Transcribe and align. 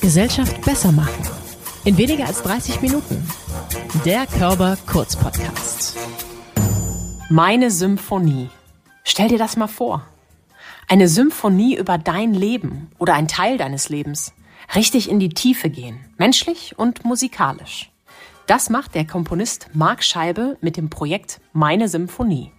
Gesellschaft 0.00 0.60
besser 0.62 0.92
machen. 0.92 1.22
In 1.84 1.96
weniger 1.96 2.26
als 2.26 2.42
30 2.42 2.80
Minuten. 2.80 3.26
Der 4.04 4.26
Körper 4.26 4.76
Kurz 4.86 5.16
Podcast. 5.16 5.96
Meine 7.28 7.70
Symphonie. 7.70 8.48
Stell 9.04 9.28
dir 9.28 9.38
das 9.38 9.56
mal 9.56 9.66
vor. 9.66 10.06
Eine 10.88 11.08
Symphonie 11.08 11.76
über 11.76 11.98
dein 11.98 12.32
Leben 12.32 12.90
oder 12.98 13.14
ein 13.14 13.28
Teil 13.28 13.58
deines 13.58 13.90
Lebens. 13.90 14.32
Richtig 14.74 15.10
in 15.10 15.20
die 15.20 15.28
Tiefe 15.28 15.68
gehen. 15.70 15.98
Menschlich 16.16 16.78
und 16.78 17.04
musikalisch. 17.04 17.90
Das 18.46 18.70
macht 18.70 18.94
der 18.94 19.06
Komponist 19.06 19.68
Marc 19.74 20.02
Scheibe 20.02 20.56
mit 20.62 20.78
dem 20.78 20.88
Projekt 20.88 21.40
Meine 21.52 21.88
Symphonie. 21.88 22.50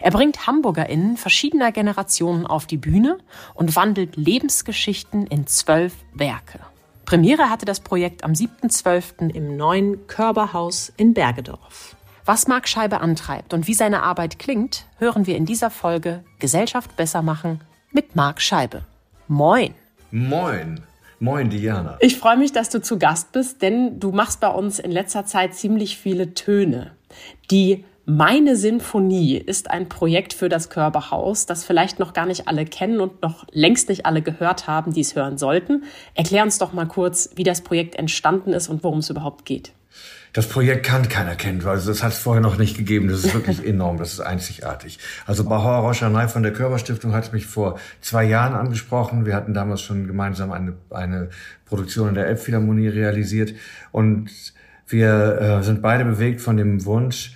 Er 0.00 0.10
bringt 0.10 0.46
HamburgerInnen 0.46 1.16
verschiedener 1.16 1.72
Generationen 1.72 2.46
auf 2.46 2.66
die 2.66 2.76
Bühne 2.76 3.18
und 3.54 3.76
wandelt 3.76 4.16
Lebensgeschichten 4.16 5.26
in 5.26 5.46
zwölf 5.46 5.94
Werke. 6.14 6.60
Premiere 7.04 7.48
hatte 7.48 7.64
das 7.64 7.80
Projekt 7.80 8.22
am 8.22 8.32
7.12. 8.32 9.34
im 9.34 9.56
neuen 9.56 10.06
Körberhaus 10.06 10.92
in 10.96 11.14
Bergedorf. 11.14 11.96
Was 12.26 12.46
Marc 12.46 12.68
Scheibe 12.68 13.00
antreibt 13.00 13.54
und 13.54 13.66
wie 13.66 13.72
seine 13.72 14.02
Arbeit 14.02 14.38
klingt, 14.38 14.84
hören 14.98 15.26
wir 15.26 15.36
in 15.36 15.46
dieser 15.46 15.70
Folge 15.70 16.22
Gesellschaft 16.38 16.94
besser 16.96 17.22
machen 17.22 17.62
mit 17.90 18.14
Marc 18.14 18.42
Scheibe. 18.42 18.84
Moin! 19.26 19.74
Moin! 20.10 20.82
Moin, 21.20 21.50
Diana. 21.50 21.96
Ich 22.00 22.16
freue 22.16 22.36
mich, 22.36 22.52
dass 22.52 22.68
du 22.68 22.80
zu 22.80 22.98
Gast 22.98 23.32
bist, 23.32 23.62
denn 23.62 23.98
du 23.98 24.12
machst 24.12 24.40
bei 24.40 24.48
uns 24.48 24.78
in 24.78 24.92
letzter 24.92 25.26
Zeit 25.26 25.54
ziemlich 25.54 25.98
viele 25.98 26.34
Töne, 26.34 26.92
die 27.50 27.84
meine 28.08 28.56
Sinfonie 28.56 29.36
ist 29.36 29.70
ein 29.70 29.90
Projekt 29.90 30.32
für 30.32 30.48
das 30.48 30.70
Körperhaus, 30.70 31.44
das 31.44 31.64
vielleicht 31.64 31.98
noch 31.98 32.14
gar 32.14 32.24
nicht 32.24 32.48
alle 32.48 32.64
kennen 32.64 33.00
und 33.00 33.20
noch 33.20 33.44
längst 33.52 33.90
nicht 33.90 34.06
alle 34.06 34.22
gehört 34.22 34.66
haben, 34.66 34.94
die 34.94 35.02
es 35.02 35.14
hören 35.14 35.36
sollten. 35.36 35.84
Erklär 36.14 36.42
uns 36.42 36.56
doch 36.56 36.72
mal 36.72 36.86
kurz, 36.86 37.28
wie 37.36 37.44
das 37.44 37.60
Projekt 37.60 37.96
entstanden 37.96 38.54
ist 38.54 38.68
und 38.68 38.82
worum 38.82 39.00
es 39.00 39.10
überhaupt 39.10 39.44
geht. 39.44 39.72
Das 40.32 40.48
Projekt 40.48 40.86
kann 40.86 41.06
keiner 41.10 41.34
kennen, 41.34 41.64
weil 41.64 41.76
das 41.76 42.02
hat 42.02 42.12
es 42.12 42.18
vorher 42.18 42.40
noch 42.40 42.56
nicht 42.56 42.78
gegeben. 42.78 43.08
Das 43.08 43.24
ist 43.24 43.34
wirklich 43.34 43.62
enorm, 43.66 43.98
das 43.98 44.14
ist 44.14 44.20
einzigartig. 44.20 44.98
Also 45.26 45.44
Bahor 45.44 45.86
Roshanai 45.86 46.28
von 46.28 46.42
der 46.42 46.54
Körperstiftung 46.54 47.12
hat 47.12 47.30
mich 47.34 47.44
vor 47.44 47.78
zwei 48.00 48.24
Jahren 48.24 48.54
angesprochen. 48.54 49.26
Wir 49.26 49.34
hatten 49.34 49.52
damals 49.52 49.82
schon 49.82 50.06
gemeinsam 50.06 50.50
eine, 50.50 50.72
eine 50.88 51.28
Produktion 51.66 52.08
in 52.08 52.14
der 52.14 52.26
Elbphilharmonie 52.28 52.88
realisiert 52.88 53.52
und 53.92 54.30
wir 54.86 55.40
äh, 55.60 55.62
sind 55.62 55.82
beide 55.82 56.06
bewegt 56.06 56.40
von 56.40 56.56
dem 56.56 56.86
Wunsch, 56.86 57.34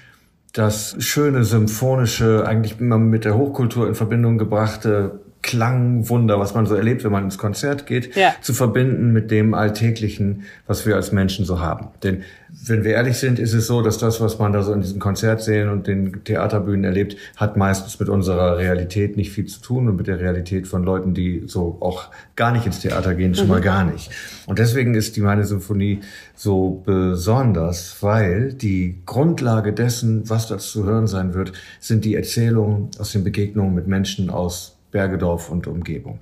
das 0.52 0.96
schöne, 0.98 1.44
symphonische, 1.44 2.44
eigentlich 2.46 2.78
immer 2.78 2.98
mit 2.98 3.24
der 3.24 3.36
Hochkultur 3.36 3.88
in 3.88 3.94
Verbindung 3.94 4.38
gebrachte 4.38 5.20
Klangwunder, 5.42 6.38
was 6.38 6.54
man 6.54 6.66
so 6.66 6.74
erlebt, 6.76 7.02
wenn 7.02 7.10
man 7.10 7.24
ins 7.24 7.36
Konzert 7.36 7.86
geht, 7.86 8.14
ja. 8.14 8.34
zu 8.40 8.54
verbinden 8.54 9.12
mit 9.12 9.30
dem 9.32 9.54
Alltäglichen, 9.54 10.44
was 10.68 10.86
wir 10.86 10.94
als 10.94 11.10
Menschen 11.10 11.44
so 11.44 11.60
haben. 11.60 11.88
Denn 12.04 12.22
wenn 12.64 12.84
wir 12.84 12.92
ehrlich 12.92 13.16
sind, 13.16 13.38
ist 13.38 13.52
es 13.52 13.66
so, 13.66 13.82
dass 13.82 13.98
das, 13.98 14.20
was 14.20 14.38
man 14.38 14.52
da 14.52 14.62
so 14.62 14.72
in 14.72 14.82
diesen 14.82 15.00
Konzertsälen 15.00 15.68
und 15.68 15.86
den 15.88 16.22
Theaterbühnen 16.24 16.84
erlebt, 16.84 17.16
hat 17.36 17.56
meistens 17.56 17.98
mit 17.98 18.08
unserer 18.08 18.58
Realität 18.58 19.16
nicht 19.16 19.32
viel 19.32 19.46
zu 19.46 19.60
tun 19.60 19.88
und 19.88 19.96
mit 19.96 20.06
der 20.06 20.20
Realität 20.20 20.68
von 20.68 20.84
Leuten, 20.84 21.12
die 21.12 21.42
so 21.46 21.78
auch 21.80 22.10
gar 22.36 22.52
nicht 22.52 22.66
ins 22.66 22.80
Theater 22.80 23.14
gehen, 23.14 23.34
schon 23.34 23.46
mhm. 23.46 23.50
mal 23.52 23.60
gar 23.60 23.84
nicht. 23.84 24.10
Und 24.46 24.60
deswegen 24.60 24.94
ist 24.94 25.16
die 25.16 25.22
Meine 25.22 25.44
Symphonie 25.44 26.00
so 26.36 26.82
besonders, 26.84 27.96
weil 28.00 28.52
die 28.52 29.02
Grundlage 29.06 29.72
dessen, 29.72 30.28
was 30.30 30.46
da 30.46 30.58
zu 30.58 30.84
hören 30.84 31.08
sein 31.08 31.34
wird, 31.34 31.52
sind 31.80 32.04
die 32.04 32.14
Erzählungen 32.14 32.90
aus 32.98 33.12
den 33.12 33.24
Begegnungen 33.24 33.74
mit 33.74 33.88
Menschen 33.88 34.30
aus 34.30 34.76
Bergedorf 34.92 35.50
und 35.50 35.66
Umgebung. 35.66 36.20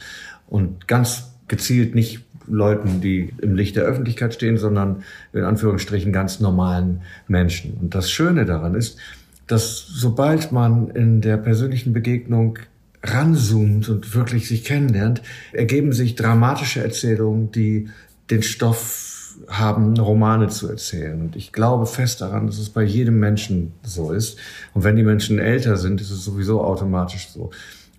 Und 0.48 0.88
ganz 0.88 1.32
gezielt 1.48 1.94
nicht 1.94 2.24
Leuten, 2.46 3.00
die 3.00 3.32
im 3.42 3.54
Licht 3.54 3.76
der 3.76 3.84
Öffentlichkeit 3.84 4.34
stehen, 4.34 4.56
sondern 4.56 5.02
in 5.32 5.44
Anführungsstrichen 5.44 6.12
ganz 6.12 6.40
normalen 6.40 7.02
Menschen. 7.28 7.74
Und 7.80 7.94
das 7.94 8.10
Schöne 8.10 8.46
daran 8.46 8.74
ist, 8.74 8.98
dass 9.46 9.86
sobald 9.86 10.53
man 10.53 10.88
in 10.91 11.20
der 11.20 11.36
persönlichen 11.36 11.92
Begegnung 11.92 12.58
ranzoomt 13.03 13.88
und 13.88 14.14
wirklich 14.14 14.48
sich 14.48 14.64
kennenlernt, 14.64 15.22
ergeben 15.52 15.92
sich 15.92 16.14
dramatische 16.14 16.82
Erzählungen, 16.82 17.50
die 17.50 17.88
den 18.31 18.42
Stoff 18.42 19.37
haben, 19.48 19.97
Romane 19.98 20.48
zu 20.48 20.69
erzählen. 20.69 21.20
Und 21.20 21.37
ich 21.37 21.52
glaube 21.52 21.87
fest 21.87 22.20
daran, 22.20 22.47
dass 22.47 22.58
es 22.58 22.69
bei 22.69 22.82
jedem 22.82 23.19
Menschen 23.19 23.72
so 23.82 24.12
ist. 24.12 24.38
Und 24.75 24.84
wenn 24.84 24.97
die 24.97 25.02
Menschen 25.02 25.38
älter 25.38 25.76
sind, 25.76 26.00
ist 26.00 26.10
es 26.10 26.25
sowieso 26.25 26.62
automatisch 26.62 27.28
so. 27.28 27.50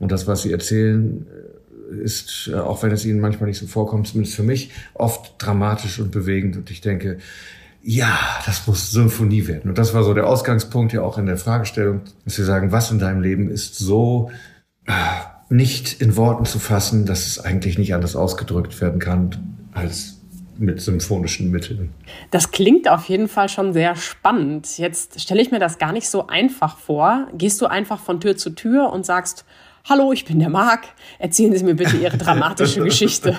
Und 0.02 0.12
das, 0.12 0.28
was 0.28 0.42
sie 0.42 0.52
erzählen, 0.52 1.26
ist, 2.04 2.50
äh, 2.52 2.58
auch 2.58 2.84
wenn 2.84 2.92
es 2.92 3.06
ihnen 3.06 3.20
manchmal 3.20 3.48
nicht 3.48 3.60
so 3.60 3.68
vorkommt, 3.68 4.08
zumindest 4.08 4.36
für 4.36 4.44
mich, 4.44 4.72
oft 4.96 5.36
dramatisch 5.38 6.00
und 6.00 6.12
bewegend. 6.12 6.58
Und 6.58 6.72
ich 6.72 6.82
denke, 6.82 7.20
ja, 7.84 8.18
das 8.46 8.68
muss 8.68 8.92
Symphonie 8.92 9.48
werden. 9.48 9.70
Und 9.70 9.78
das 9.78 9.94
war 9.94 10.04
so 10.04 10.14
der 10.14 10.28
Ausgangspunkt 10.28 10.92
ja 10.94 11.02
auch 11.02 11.18
in 11.18 11.28
der 11.28 11.38
Fragestellung, 11.38 12.02
dass 12.26 12.38
wir 12.38 12.46
sagen, 12.46 12.72
was 12.72 12.92
in 12.92 13.00
deinem 13.00 13.22
Leben 13.22 13.50
ist 13.50 13.78
so 13.78 14.32
äh, 14.86 14.94
nicht 15.50 16.02
in 16.02 16.18
Worten 16.18 16.46
zu 16.46 16.60
fassen, 16.60 17.06
dass 17.06 17.28
es 17.28 17.40
eigentlich 17.40 17.78
nicht 17.78 17.94
anders 17.94 18.16
ausgedrückt 18.16 18.82
werden 18.82 19.00
kann 19.00 19.56
als 19.74 20.18
mit 20.58 20.80
symphonischen 20.80 21.50
Mitteln. 21.50 21.92
Das 22.30 22.52
klingt 22.52 22.88
auf 22.88 23.06
jeden 23.06 23.28
Fall 23.28 23.50
schon 23.50 23.74
sehr 23.74 23.96
spannend. 23.96 24.78
Jetzt 24.78 25.20
stelle 25.20 25.42
ich 25.42 25.52
mir 25.52 25.60
das 25.60 25.80
gar 25.80 25.92
nicht 25.92 26.08
so 26.10 26.28
einfach 26.28 26.78
vor. 26.78 27.28
Gehst 27.36 27.60
du 27.62 27.66
einfach 27.66 28.00
von 28.00 28.20
Tür 28.20 28.38
zu 28.38 28.52
Tür 28.52 28.92
und 28.92 29.06
sagst, 29.06 29.44
Hallo, 29.90 30.14
ich 30.14 30.26
bin 30.26 30.38
der 30.38 30.50
Marc. 30.50 30.84
Erzählen 31.18 31.56
Sie 31.56 31.64
mir 31.64 31.74
bitte 31.74 31.98
Ihre 31.98 32.16
dramatische 32.16 32.82
Geschichte. 32.84 33.36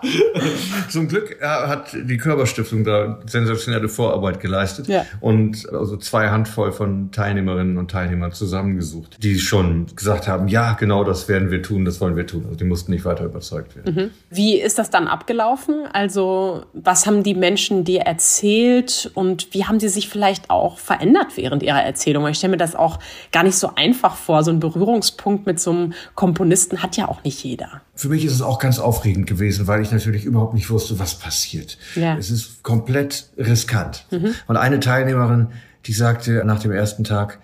Zum 0.88 1.06
Glück 1.06 1.38
hat 1.42 1.92
die 1.92 2.16
Körperstiftung 2.16 2.82
da 2.82 3.18
sensationelle 3.26 3.90
Vorarbeit 3.90 4.40
geleistet 4.40 4.88
ja. 4.88 5.04
und 5.20 5.68
also 5.70 5.98
zwei 5.98 6.30
Handvoll 6.30 6.72
von 6.72 7.10
Teilnehmerinnen 7.12 7.76
und 7.76 7.90
Teilnehmern 7.90 8.32
zusammengesucht, 8.32 9.22
die 9.22 9.38
schon 9.38 9.86
gesagt 9.94 10.28
haben, 10.28 10.48
ja, 10.48 10.72
genau 10.72 11.04
das 11.04 11.28
werden 11.28 11.50
wir 11.50 11.62
tun, 11.62 11.84
das 11.84 12.00
wollen 12.00 12.16
wir 12.16 12.26
tun. 12.26 12.44
Also 12.44 12.56
die 12.56 12.64
mussten 12.64 12.92
nicht 12.92 13.04
weiter 13.04 13.24
überzeugt 13.24 13.76
werden. 13.76 13.94
Mhm. 13.94 14.10
Wie 14.30 14.58
ist 14.58 14.78
das 14.78 14.88
dann 14.88 15.08
abgelaufen? 15.08 15.86
Also 15.92 16.64
was 16.72 17.06
haben 17.06 17.22
die 17.22 17.34
Menschen 17.34 17.84
dir 17.84 18.00
erzählt 18.00 19.10
und 19.12 19.52
wie 19.52 19.66
haben 19.66 19.78
sie 19.78 19.90
sich 19.90 20.08
vielleicht 20.08 20.48
auch 20.48 20.78
verändert 20.78 21.36
während 21.36 21.62
ihrer 21.62 21.82
Erzählung? 21.82 22.26
Ich 22.28 22.38
stelle 22.38 22.52
mir 22.52 22.56
das 22.56 22.74
auch 22.74 22.98
gar 23.30 23.42
nicht 23.42 23.56
so 23.56 23.72
einfach 23.76 24.16
vor, 24.16 24.42
so 24.42 24.50
ein 24.50 24.58
Berührungspunkt 24.58 25.49
mit 25.50 25.58
so 25.60 25.72
einem 25.72 25.92
Komponisten 26.14 26.82
hat 26.82 26.96
ja 26.96 27.08
auch 27.08 27.24
nicht 27.24 27.42
jeder. 27.42 27.82
Für 27.96 28.08
mich 28.08 28.24
ist 28.24 28.32
es 28.32 28.42
auch 28.42 28.60
ganz 28.60 28.78
aufregend 28.78 29.26
gewesen, 29.26 29.66
weil 29.66 29.82
ich 29.82 29.90
natürlich 29.90 30.24
überhaupt 30.24 30.54
nicht 30.54 30.70
wusste, 30.70 30.98
was 30.98 31.16
passiert. 31.16 31.76
Ja. 31.96 32.16
Es 32.16 32.30
ist 32.30 32.62
komplett 32.62 33.30
riskant. 33.36 34.06
Mhm. 34.10 34.34
Und 34.46 34.56
eine 34.56 34.78
Teilnehmerin, 34.78 35.48
die 35.86 35.92
sagte 35.92 36.44
nach 36.44 36.60
dem 36.60 36.70
ersten 36.70 37.02
Tag, 37.02 37.40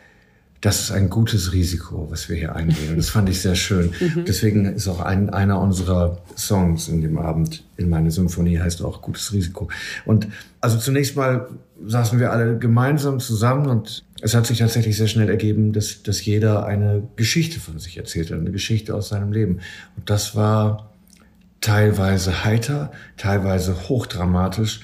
das 0.66 0.81
ist 0.81 0.91
ein 0.91 1.10
gutes 1.10 1.53
Risiko, 1.53 2.09
was 2.10 2.28
wir 2.28 2.34
hier 2.34 2.56
eingehen. 2.56 2.91
Und 2.91 2.97
das 2.97 3.10
fand 3.10 3.28
ich 3.28 3.41
sehr 3.41 3.54
schön. 3.54 3.93
Mhm. 4.06 4.25
Deswegen 4.27 4.66
ist 4.66 4.88
auch 4.88 5.00
ein, 5.00 5.31
einer 5.31 5.60
unserer 5.60 6.19
Songs 6.37 6.88
in 6.88 7.00
dem 7.00 7.19
Abend 7.19 7.65
in 7.77 7.88
meine 7.88 8.10
Symphonie 8.10 8.59
heißt 8.59 8.82
auch 8.82 9.00
gutes 9.00 9.32
Risiko. 9.32 9.69
Und 10.05 10.28
also 10.60 10.78
zunächst 10.78 11.16
mal 11.16 11.49
saßen 11.84 12.21
wir 12.21 12.31
alle 12.31 12.59
gemeinsam 12.59 13.21
zusammen 13.21 13.66
und 13.66 14.05
es 14.21 14.34
hat 14.34 14.47
sich 14.47 14.59
tatsächlich 14.59 14.97
sehr 14.97 15.09
schnell 15.09 15.28
ergeben, 15.28 15.72
dass, 15.72 16.03
dass 16.03 16.25
jeder 16.25 16.66
eine 16.66 17.03
Geschichte 17.16 17.59
von 17.59 17.78
sich 17.78 17.97
erzählt 17.97 18.31
hat, 18.31 18.38
eine 18.38 18.53
Geschichte 18.53 18.94
aus 18.94 19.09
seinem 19.09 19.32
Leben. 19.32 19.60
Und 19.97 20.10
das 20.10 20.37
war 20.37 20.91
teilweise 21.60 22.44
heiter, 22.44 22.93
teilweise 23.16 23.88
hochdramatisch, 23.88 24.81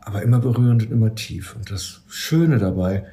aber 0.00 0.22
immer 0.22 0.38
berührend 0.38 0.84
und 0.84 0.92
immer 0.92 1.14
tief. 1.14 1.54
Und 1.56 1.70
das 1.70 2.02
Schöne 2.08 2.58
dabei, 2.58 3.04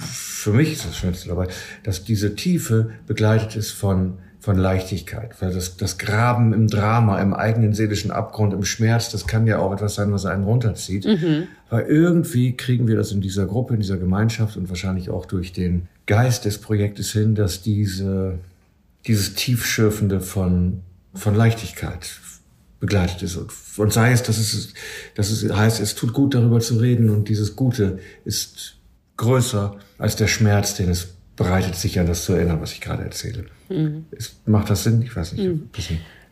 für 0.00 0.52
mich 0.52 0.72
ist 0.72 0.86
das 0.86 0.96
Schönste 0.96 1.28
dabei, 1.28 1.48
dass 1.82 2.04
diese 2.04 2.34
Tiefe 2.34 2.90
begleitet 3.06 3.56
ist 3.56 3.70
von 3.70 4.18
von 4.40 4.56
Leichtigkeit. 4.56 5.40
Weil 5.40 5.52
das, 5.52 5.76
das 5.76 5.98
Graben 5.98 6.54
im 6.54 6.66
Drama, 6.66 7.20
im 7.20 7.34
eigenen 7.34 7.74
seelischen 7.74 8.10
Abgrund, 8.10 8.54
im 8.54 8.64
Schmerz, 8.64 9.10
das 9.10 9.26
kann 9.26 9.46
ja 9.46 9.58
auch 9.58 9.72
etwas 9.72 9.94
sein, 9.94 10.12
was 10.12 10.24
einen 10.24 10.44
runterzieht. 10.44 11.04
Mhm. 11.04 11.46
Aber 11.68 11.86
irgendwie 11.86 12.56
kriegen 12.56 12.88
wir 12.88 12.96
das 12.96 13.12
in 13.12 13.20
dieser 13.20 13.46
Gruppe, 13.46 13.74
in 13.74 13.80
dieser 13.80 13.98
Gemeinschaft 13.98 14.56
und 14.56 14.70
wahrscheinlich 14.70 15.10
auch 15.10 15.26
durch 15.26 15.52
den 15.52 15.88
Geist 16.06 16.46
des 16.46 16.58
Projektes 16.58 17.12
hin, 17.12 17.34
dass 17.34 17.60
diese, 17.60 18.38
dieses 19.06 19.34
Tiefschürfende 19.34 20.20
von, 20.20 20.80
von 21.14 21.34
Leichtigkeit 21.34 22.18
begleitet 22.80 23.22
ist. 23.22 23.36
Und, 23.36 23.52
und 23.76 23.92
sei 23.92 24.12
es, 24.12 24.22
dass 24.22 24.38
es, 24.38 24.72
dass 25.14 25.30
es 25.30 25.52
heißt, 25.52 25.80
es 25.80 25.94
tut 25.94 26.14
gut, 26.14 26.34
darüber 26.34 26.60
zu 26.60 26.78
reden 26.78 27.10
und 27.10 27.28
dieses 27.28 27.56
Gute 27.56 27.98
ist 28.24 28.78
größer 29.18 29.76
als 30.00 30.16
der 30.16 30.26
Schmerz, 30.26 30.74
den 30.74 30.90
es 30.90 31.14
bereitet, 31.36 31.76
sich 31.76 32.00
an 32.00 32.06
das 32.06 32.24
zu 32.24 32.32
erinnern, 32.32 32.60
was 32.60 32.72
ich 32.72 32.80
gerade 32.80 33.04
erzähle. 33.04 33.46
Mhm. 33.68 34.06
Macht 34.46 34.70
das 34.70 34.82
Sinn? 34.82 35.00
Ich 35.02 35.14
weiß 35.14 35.32
nicht. 35.32 35.44
Mhm. 35.44 35.70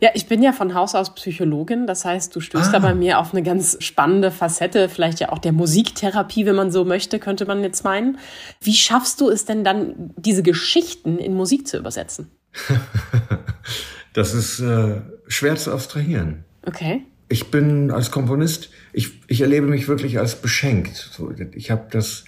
Ja, 0.01 0.09
ich 0.13 0.27
bin 0.27 0.41
ja 0.41 0.53
von 0.53 0.73
Haus 0.75 0.95
aus 0.95 1.13
Psychologin. 1.15 1.85
Das 1.85 2.05
heißt, 2.05 2.35
du 2.35 2.39
stößt 2.39 2.69
ah. 2.69 2.71
da 2.71 2.79
bei 2.79 2.95
mir 2.95 3.19
auf 3.19 3.33
eine 3.33 3.43
ganz 3.43 3.77
spannende 3.81 4.31
Facette, 4.31 4.87
vielleicht 4.87 5.19
ja 5.19 5.31
auch 5.31 5.39
der 5.39 5.51
Musiktherapie, 5.51 6.45
wenn 6.45 6.55
man 6.55 6.71
so 6.71 6.85
möchte, 6.85 7.19
könnte 7.19 7.45
man 7.45 7.63
jetzt 7.63 7.83
meinen. 7.83 8.17
Wie 8.61 8.73
schaffst 8.73 9.19
du 9.19 9.29
es 9.29 9.45
denn 9.45 9.63
dann, 9.63 10.13
diese 10.15 10.43
Geschichten 10.43 11.17
in 11.17 11.33
Musik 11.33 11.67
zu 11.67 11.77
übersetzen? 11.77 12.29
das 14.13 14.33
ist 14.33 14.59
äh, 14.59 15.01
schwer 15.27 15.55
zu 15.57 15.73
abstrahieren. 15.73 16.45
Okay. 16.65 17.03
Ich 17.27 17.51
bin 17.51 17.91
als 17.91 18.09
Komponist, 18.09 18.69
ich, 18.93 19.21
ich 19.27 19.41
erlebe 19.41 19.67
mich 19.67 19.87
wirklich 19.87 20.17
als 20.17 20.35
beschenkt. 20.35 21.11
Ich 21.53 21.71
habe 21.71 21.87
das, 21.91 22.25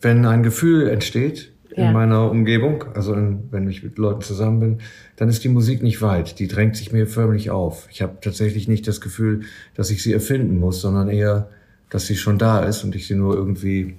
wenn 0.00 0.24
ein 0.26 0.42
Gefühl 0.42 0.88
entsteht 0.88 1.52
in 1.70 1.84
ja. 1.84 1.92
meiner 1.92 2.30
Umgebung, 2.30 2.84
also 2.94 3.14
in, 3.14 3.44
wenn 3.52 3.68
ich 3.68 3.82
mit 3.82 3.96
Leuten 3.96 4.22
zusammen 4.22 4.60
bin, 4.60 4.78
dann 5.16 5.28
ist 5.28 5.44
die 5.44 5.48
Musik 5.48 5.82
nicht 5.82 6.02
weit. 6.02 6.38
Die 6.38 6.48
drängt 6.48 6.76
sich 6.76 6.92
mir 6.92 7.06
förmlich 7.06 7.50
auf. 7.50 7.86
Ich 7.90 8.02
habe 8.02 8.18
tatsächlich 8.20 8.66
nicht 8.66 8.88
das 8.88 9.00
Gefühl, 9.00 9.42
dass 9.74 9.90
ich 9.90 10.02
sie 10.02 10.12
erfinden 10.12 10.58
muss, 10.58 10.80
sondern 10.80 11.08
eher, 11.08 11.48
dass 11.88 12.06
sie 12.06 12.16
schon 12.16 12.38
da 12.38 12.64
ist 12.64 12.82
und 12.82 12.94
ich 12.96 13.06
sie 13.06 13.14
nur 13.14 13.34
irgendwie 13.36 13.96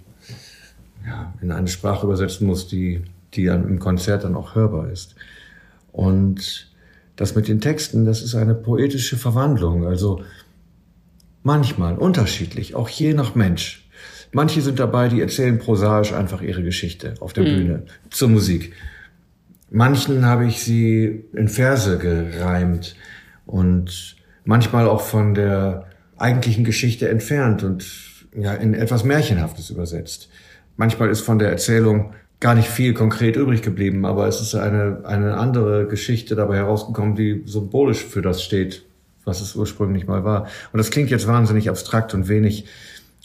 ja, 1.05 1.33
in 1.41 1.51
eine 1.51 1.67
Sprache 1.67 2.05
übersetzen 2.05 2.45
muss, 2.45 2.67
die, 2.67 3.03
die 3.33 3.45
dann 3.45 3.67
im 3.67 3.79
Konzert 3.79 4.23
dann 4.23 4.35
auch 4.35 4.55
hörbar 4.55 4.89
ist. 4.89 5.15
Und 5.91 6.71
das 7.15 7.35
mit 7.35 7.47
den 7.47 7.61
Texten, 7.61 8.05
das 8.05 8.21
ist 8.21 8.35
eine 8.35 8.55
poetische 8.55 9.17
Verwandlung. 9.17 9.85
Also 9.85 10.23
manchmal 11.43 11.97
unterschiedlich, 11.97 12.75
auch 12.75 12.89
je 12.89 13.13
nach 13.13 13.35
Mensch. 13.35 13.87
Manche 14.31 14.61
sind 14.61 14.79
dabei, 14.79 15.09
die 15.09 15.21
erzählen 15.21 15.57
prosaisch 15.57 16.13
einfach 16.13 16.41
ihre 16.41 16.63
Geschichte 16.63 17.15
auf 17.19 17.33
der 17.33 17.43
mhm. 17.43 17.47
Bühne 17.47 17.83
zur 18.09 18.29
Musik. 18.29 18.73
Manchen 19.69 20.25
habe 20.25 20.45
ich 20.45 20.63
sie 20.63 21.25
in 21.33 21.47
Verse 21.47 21.97
gereimt 21.97 22.95
und 23.45 24.15
manchmal 24.43 24.87
auch 24.87 25.01
von 25.01 25.33
der 25.33 25.87
eigentlichen 26.17 26.63
Geschichte 26.63 27.09
entfernt 27.09 27.63
und 27.63 27.85
ja, 28.35 28.53
in 28.53 28.73
etwas 28.73 29.03
Märchenhaftes 29.03 29.69
übersetzt. 29.69 30.29
Manchmal 30.77 31.09
ist 31.09 31.21
von 31.21 31.39
der 31.39 31.49
Erzählung 31.49 32.13
gar 32.39 32.55
nicht 32.55 32.69
viel 32.69 32.93
konkret 32.93 33.35
übrig 33.35 33.61
geblieben, 33.61 34.05
aber 34.05 34.27
es 34.27 34.41
ist 34.41 34.55
eine, 34.55 35.01
eine 35.05 35.37
andere 35.37 35.87
Geschichte 35.87 36.35
dabei 36.35 36.57
herausgekommen, 36.57 37.15
die 37.15 37.43
symbolisch 37.45 38.03
für 38.03 38.21
das 38.21 38.43
steht, 38.43 38.83
was 39.25 39.41
es 39.41 39.55
ursprünglich 39.55 40.07
mal 40.07 40.23
war. 40.23 40.47
Und 40.71 40.77
das 40.77 40.91
klingt 40.91 41.09
jetzt 41.09 41.27
wahnsinnig 41.27 41.69
abstrakt 41.69 42.13
und 42.13 42.27
wenig 42.27 42.65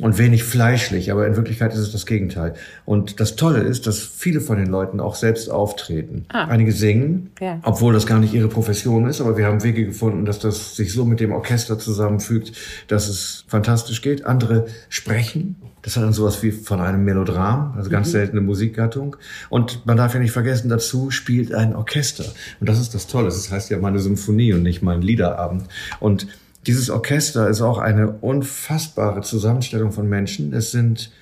und 0.03 0.19
wenig 0.19 0.45
fleischlich, 0.45 1.11
aber 1.11 1.27
in 1.27 1.37
Wirklichkeit 1.37 1.73
ist 1.73 1.79
es 1.79 1.91
das 1.91 2.05
Gegenteil. 2.05 2.55
Und 2.85 3.19
das 3.19 3.35
Tolle 3.37 3.61
ist, 3.61 3.87
dass 3.87 3.99
viele 3.99 4.43
von 4.43 4.59
den 4.59 4.67
Leuten 4.67 5.01
auch 5.01 5.15
selbst 5.15 5.51
auftreten. 5.51 6.27
Ah. 6.29 6.45
Einige 6.45 6.73
singen, 6.73 7.31
ja. 7.41 7.61
obwohl 7.63 7.95
das 7.95 8.07
gar 8.07 8.19
nicht 8.19 8.35
ihre 8.35 8.49
Profession 8.49 9.07
ist, 9.07 9.23
aber 9.23 9.39
wir 9.39 9.47
haben 9.47 9.63
Wege 9.63 9.87
gefunden, 9.87 10.27
dass 10.27 10.39
das 10.39 10.77
sich 10.77 10.93
so 10.93 11.07
mit 11.07 11.21
dem 11.21 11.33
Orchester 11.33 11.79
zusammenfügt, 11.79 12.53
dass 12.89 13.09
es 13.09 13.45
fantastisch 13.49 14.03
geht. 14.03 14.27
Andere 14.27 14.67
sprechen. 14.91 15.57
Das 15.81 15.97
hat 15.97 16.03
dann 16.03 16.13
sowas 16.13 16.43
wie 16.43 16.51
von 16.51 16.81
einem 16.81 17.05
Melodram, 17.05 17.75
also 17.77 17.89
ganz 17.89 18.09
mhm. 18.09 18.13
seltene 18.13 18.41
Musikgattung. 18.43 19.17
Und 19.49 19.87
man 19.87 19.97
darf 19.97 20.13
ja 20.13 20.21
nicht 20.21 20.33
vergessen, 20.33 20.69
dazu 20.69 21.11
spielt 21.11 21.55
ein 21.55 21.75
Orchester. 21.75 22.25
Und 22.61 22.69
das 22.69 22.81
ist 22.81 22.93
das 22.95 23.07
Tolle. 23.07 23.27
Das 23.27 23.51
heißt 23.51 23.71
ja 23.71 23.79
meine 23.79 24.01
Symphonie 24.01 24.53
und 24.53 24.63
nicht 24.63 24.83
mein 24.83 25.01
Liederabend. 25.01 25.65
Und 26.01 26.27
dieses 26.67 26.91
Orchester 26.91 27.49
ist 27.49 27.63
auch 27.63 27.79
eine 27.79 28.11
unfassbare 28.21 29.21
Zusammenstellung 29.21 29.93
von 29.93 30.09
Menschen. 30.09 30.53
Es 30.53 30.73
sind 30.73 31.13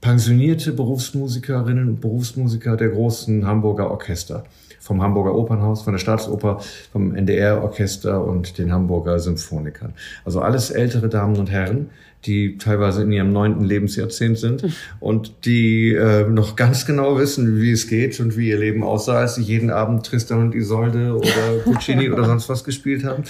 pensionierte 0.00 0.72
Berufsmusikerinnen 0.72 1.88
und 1.88 2.00
Berufsmusiker 2.00 2.76
der 2.76 2.90
großen 2.90 3.46
Hamburger 3.46 3.90
Orchester. 3.90 4.44
Vom 4.78 5.02
Hamburger 5.02 5.34
Opernhaus, 5.34 5.82
von 5.82 5.92
der 5.92 5.98
Staatsoper, 5.98 6.60
vom 6.90 7.14
NDR-Orchester 7.14 8.24
und 8.24 8.58
den 8.58 8.72
Hamburger 8.72 9.18
Symphonikern. 9.18 9.92
Also 10.24 10.40
alles 10.40 10.70
ältere 10.70 11.08
Damen 11.08 11.36
und 11.36 11.50
Herren, 11.50 11.90
die 12.24 12.56
teilweise 12.58 13.02
in 13.02 13.12
ihrem 13.12 13.32
neunten 13.32 13.64
Lebensjahrzehnt 13.64 14.38
sind 14.38 14.64
und 14.98 15.44
die 15.44 15.92
äh, 15.92 16.26
noch 16.28 16.56
ganz 16.56 16.86
genau 16.86 17.18
wissen, 17.18 17.60
wie 17.60 17.72
es 17.72 17.88
geht 17.88 18.20
und 18.20 18.36
wie 18.36 18.48
ihr 18.48 18.58
Leben 18.58 18.82
aussah, 18.82 19.18
als 19.18 19.36
sie 19.36 19.42
jeden 19.42 19.70
Abend 19.70 20.04
Tristan 20.04 20.40
und 20.40 20.54
Isolde 20.54 21.14
oder 21.14 21.58
Puccini 21.64 22.10
oder 22.10 22.24
sonst 22.24 22.48
was 22.48 22.64
gespielt 22.64 23.04
haben 23.04 23.24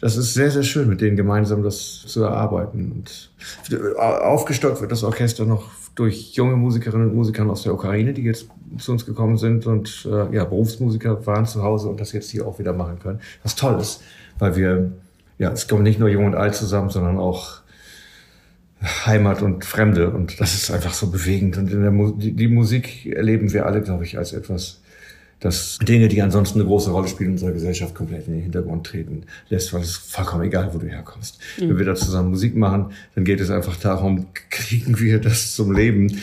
das 0.00 0.16
ist 0.16 0.34
sehr, 0.34 0.50
sehr 0.50 0.62
schön, 0.62 0.88
mit 0.88 1.00
denen 1.00 1.16
gemeinsam 1.16 1.62
das 1.62 2.04
zu 2.06 2.22
erarbeiten. 2.22 2.92
Und 2.92 3.30
aufgestockt 3.96 4.80
wird 4.80 4.92
das 4.92 5.02
Orchester 5.02 5.44
noch 5.44 5.70
durch 5.96 6.34
junge 6.34 6.56
Musikerinnen 6.56 7.08
und 7.08 7.16
Musiker 7.16 7.44
aus 7.50 7.64
der 7.64 7.74
Ukraine, 7.74 8.12
die 8.12 8.22
jetzt 8.22 8.48
zu 8.78 8.92
uns 8.92 9.04
gekommen 9.04 9.36
sind 9.36 9.66
und 9.66 10.06
äh, 10.08 10.32
ja, 10.34 10.44
Berufsmusiker 10.44 11.26
waren 11.26 11.46
zu 11.46 11.64
Hause 11.64 11.88
und 11.88 12.00
das 12.00 12.12
jetzt 12.12 12.30
hier 12.30 12.46
auch 12.46 12.60
wieder 12.60 12.72
machen 12.72 13.00
können. 13.00 13.20
Was 13.42 13.56
toll 13.56 13.80
ist, 13.80 14.02
weil 14.38 14.54
wir, 14.54 14.92
ja, 15.38 15.50
es 15.50 15.66
kommen 15.66 15.82
nicht 15.82 15.98
nur 15.98 16.08
Jung 16.08 16.26
und 16.26 16.36
Alt 16.36 16.54
zusammen, 16.54 16.90
sondern 16.90 17.18
auch 17.18 17.62
Heimat 19.06 19.42
und 19.42 19.64
Fremde 19.64 20.10
und 20.10 20.40
das 20.40 20.54
ist 20.54 20.70
einfach 20.70 20.94
so 20.94 21.10
bewegend. 21.10 21.58
Und 21.58 21.72
in 21.72 21.82
der 21.82 21.90
Mu 21.90 22.12
die, 22.12 22.32
die 22.32 22.46
Musik 22.46 23.06
erleben 23.06 23.52
wir 23.52 23.66
alle, 23.66 23.82
glaube 23.82 24.04
ich, 24.04 24.16
als 24.18 24.32
etwas 24.32 24.80
dass 25.40 25.78
Dinge, 25.78 26.08
die 26.08 26.20
ansonsten 26.20 26.60
eine 26.60 26.68
große 26.68 26.90
Rolle 26.90 27.08
spielen 27.08 27.30
in 27.30 27.34
unserer 27.34 27.52
Gesellschaft, 27.52 27.94
komplett 27.94 28.26
in 28.26 28.34
den 28.34 28.42
Hintergrund 28.42 28.86
treten 28.86 29.22
lässt, 29.48 29.72
weil 29.72 29.82
es 29.82 29.90
ist 29.90 30.12
vollkommen 30.12 30.44
egal, 30.44 30.72
wo 30.74 30.78
du 30.78 30.86
herkommst. 30.86 31.38
Mhm. 31.58 31.68
Wenn 31.68 31.78
wir 31.78 31.86
da 31.86 31.94
zusammen 31.94 32.30
Musik 32.30 32.56
machen, 32.56 32.92
dann 33.14 33.24
geht 33.24 33.40
es 33.40 33.50
einfach 33.50 33.76
darum, 33.76 34.26
kriegen 34.50 34.98
wir 34.98 35.20
das 35.20 35.54
zum 35.54 35.72
Leben? 35.72 36.20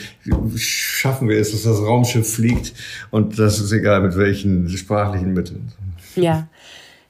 Schaffen 0.56 1.28
wir 1.28 1.38
es, 1.38 1.52
dass 1.52 1.62
das 1.62 1.78
Raumschiff 1.78 2.34
fliegt? 2.34 2.74
Und 3.10 3.38
das 3.38 3.58
ist 3.58 3.72
egal, 3.72 4.02
mit 4.02 4.16
welchen 4.16 4.68
sprachlichen 4.68 5.32
Mitteln. 5.32 5.72
Ja. 6.14 6.48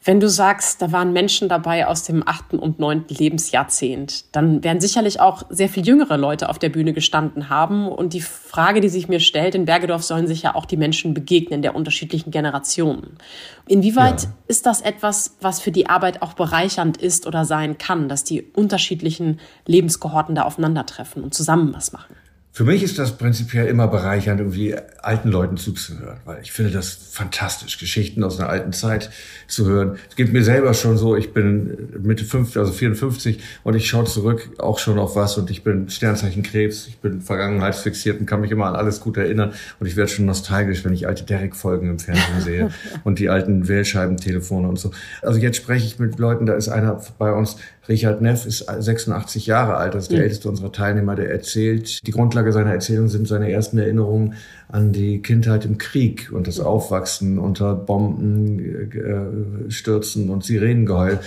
Wenn 0.06 0.20
du 0.20 0.29
sagst, 0.29 0.81
da 0.81 0.93
waren 0.93 1.12
Menschen 1.12 1.49
dabei 1.49 1.88
aus 1.88 2.05
dem 2.05 2.23
achten 2.25 2.61
und 2.61 2.79
neunten 2.79 3.12
Lebensjahrzehnt, 3.12 4.37
dann 4.37 4.62
werden 4.62 4.81
sicherlich 4.81 5.19
auch 5.19 5.43
sehr 5.49 5.69
viel 5.69 5.85
jüngere 5.85 6.17
Leute 6.17 6.49
auf 6.49 6.61
der 6.61 6.69
Bühne 6.69 6.93
gestanden 6.93 7.49
haben. 7.49 7.88
Und 7.88 8.12
die 8.12 8.20
Frage, 8.20 8.81
die 8.81 8.88
sich 8.88 9.08
mir 9.08 9.19
stellt, 9.19 9.56
in 9.56 9.64
Bergedorf 9.64 10.05
sollen 10.05 10.29
sich 10.29 10.43
ja 10.43 10.55
auch 10.55 10.64
die 10.64 10.76
Menschen 10.76 11.12
begegnen 11.12 11.61
der 11.61 11.75
unterschiedlichen 11.75 12.31
Generationen. 12.31 13.19
Inwieweit 13.67 14.23
ja. 14.23 14.29
ist 14.47 14.64
das 14.64 14.81
etwas, 14.81 15.38
was 15.41 15.58
für 15.61 15.73
die 15.73 15.88
Arbeit 15.88 16.23
auch 16.23 16.35
bereichernd 16.35 16.99
ist 16.99 17.26
oder 17.26 17.44
sein 17.44 17.76
kann, 17.76 18.08
dass 18.08 18.23
die 18.23 18.43
unterschiedlichen 18.43 19.41
Lebensgehorten 19.67 20.37
da 20.37 20.43
aufeinandertreffen 20.43 21.25
und 21.25 21.35
zusammen 21.35 21.75
was 21.75 21.91
machen? 21.91 22.14
Für 22.56 22.64
mich 22.64 22.82
ist 22.82 22.99
das 22.99 23.19
prinzipiell 23.19 23.67
immer 23.67 23.87
bereichernd, 23.87 24.41
irgendwie 24.41 24.75
alten 25.03 25.29
Leuten 25.29 25.58
zuzuhören, 25.58 26.17
weil 26.25 26.38
ich 26.41 26.53
finde 26.53 26.70
das 26.70 26.88
fantastisch, 26.88 27.76
Geschichten 27.76 28.25
aus 28.25 28.41
einer 28.41 28.49
alten 28.49 28.73
Zeit 28.73 29.11
zu 29.47 29.67
hören. 29.67 29.99
Es 30.08 30.17
gibt 30.17 30.32
mir 30.32 30.43
selber 30.43 30.73
schon 30.73 30.97
so, 30.97 31.17
ich 31.17 31.35
bin 31.35 32.00
Mitte 32.03 32.25
50, 32.25 32.56
also 32.56 32.73
54 32.73 33.41
und 33.62 33.75
ich 33.75 33.87
schaue 33.87 34.06
zurück 34.06 34.49
auch 34.56 34.79
schon 34.79 34.99
auf 34.99 35.17
was 35.17 35.37
und 35.37 35.50
ich 35.50 35.64
bin 35.64 35.91
Sternzeichen 35.91 36.43
Krebs, 36.43 36.87
ich 36.88 36.97
bin 36.97 37.20
vergangenheitsfixiert 37.20 38.20
und 38.20 38.25
kann 38.25 38.41
mich 38.41 38.53
immer 38.53 38.64
an 38.64 38.75
alles 38.75 39.00
gut 39.00 39.19
erinnern 39.19 39.53
und 39.79 39.87
ich 39.87 39.97
werde 39.97 40.11
schon 40.11 40.25
nostalgisch, 40.25 40.82
wenn 40.82 40.94
ich 40.94 41.06
alte 41.06 41.25
Derek-Folgen 41.25 41.91
im 41.91 41.99
Fernsehen 41.99 42.41
sehe 42.41 42.70
und 43.05 43.19
die 43.19 43.29
alten 43.29 43.69
Wählscheibentelefone 43.69 44.67
und 44.67 44.79
so. 44.79 44.93
Also 45.20 45.38
jetzt 45.38 45.58
spreche 45.58 45.85
ich 45.85 45.99
mit 45.99 46.19
Leuten, 46.19 46.47
da 46.47 46.55
ist 46.55 46.70
einer 46.70 47.03
bei 47.19 47.32
uns, 47.32 47.58
Richard 47.88 48.20
Neff 48.20 48.46
ist 48.46 48.66
86 48.66 49.46
Jahre 49.46 49.76
alt, 49.76 49.94
das 49.94 50.05
ist 50.05 50.10
der 50.10 50.19
mhm. 50.19 50.24
älteste 50.24 50.48
unserer 50.48 50.72
Teilnehmer, 50.72 51.14
der 51.14 51.31
erzählt, 51.31 52.05
die 52.06 52.10
Grundlage 52.10 52.52
seiner 52.52 52.72
Erzählung 52.72 53.08
sind 53.08 53.28
seine 53.28 53.50
ersten 53.50 53.78
Erinnerungen 53.78 54.34
an 54.69 54.93
die 54.93 55.22
Kindheit 55.22 55.64
im 55.64 55.78
Krieg 55.78 56.31
und 56.32 56.48
das 56.48 56.60
Aufwachsen 56.60 57.38
unter 57.38 57.74
Bombenstürzen 57.74 60.28
äh, 60.28 60.31
und 60.31 60.44
Sirenengeheul. 60.44 61.20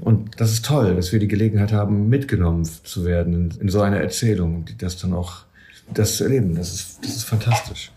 Und 0.00 0.40
das 0.40 0.52
ist 0.52 0.66
toll, 0.66 0.94
dass 0.94 1.12
wir 1.12 1.18
die 1.18 1.28
Gelegenheit 1.28 1.72
haben, 1.72 2.08
mitgenommen 2.08 2.64
zu 2.64 3.04
werden 3.04 3.34
in, 3.34 3.50
in 3.60 3.68
so 3.68 3.80
einer 3.80 3.98
Erzählung 3.98 4.54
und 4.56 4.82
das 4.82 4.96
dann 4.98 5.14
auch 5.14 5.44
das 5.92 6.16
zu 6.16 6.24
erleben. 6.24 6.54
Das 6.54 6.74
ist, 6.74 6.98
das 7.02 7.16
ist 7.16 7.24
fantastisch. 7.24 7.90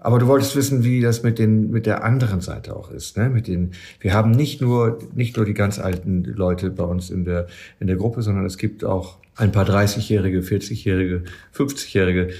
Aber 0.00 0.18
du 0.18 0.28
wolltest 0.28 0.54
wissen, 0.54 0.84
wie 0.84 1.00
das 1.00 1.22
mit 1.24 1.38
den 1.38 1.70
mit 1.70 1.84
der 1.84 2.04
anderen 2.04 2.40
Seite 2.40 2.76
auch 2.76 2.90
ist, 2.90 3.16
ne? 3.16 3.28
Mit 3.28 3.48
den 3.48 3.72
wir 4.00 4.14
haben 4.14 4.30
nicht 4.30 4.60
nur 4.60 4.98
nicht 5.14 5.36
nur 5.36 5.44
die 5.44 5.54
ganz 5.54 5.78
alten 5.78 6.22
Leute 6.24 6.70
bei 6.70 6.84
uns 6.84 7.10
in 7.10 7.24
der 7.24 7.48
in 7.80 7.88
der 7.88 7.96
Gruppe, 7.96 8.22
sondern 8.22 8.44
es 8.46 8.58
gibt 8.58 8.84
auch 8.84 9.18
ein 9.34 9.52
paar 9.52 9.64
30-jährige, 9.64 10.40
40-jährige, 10.40 11.24
50-jährige 11.54 12.30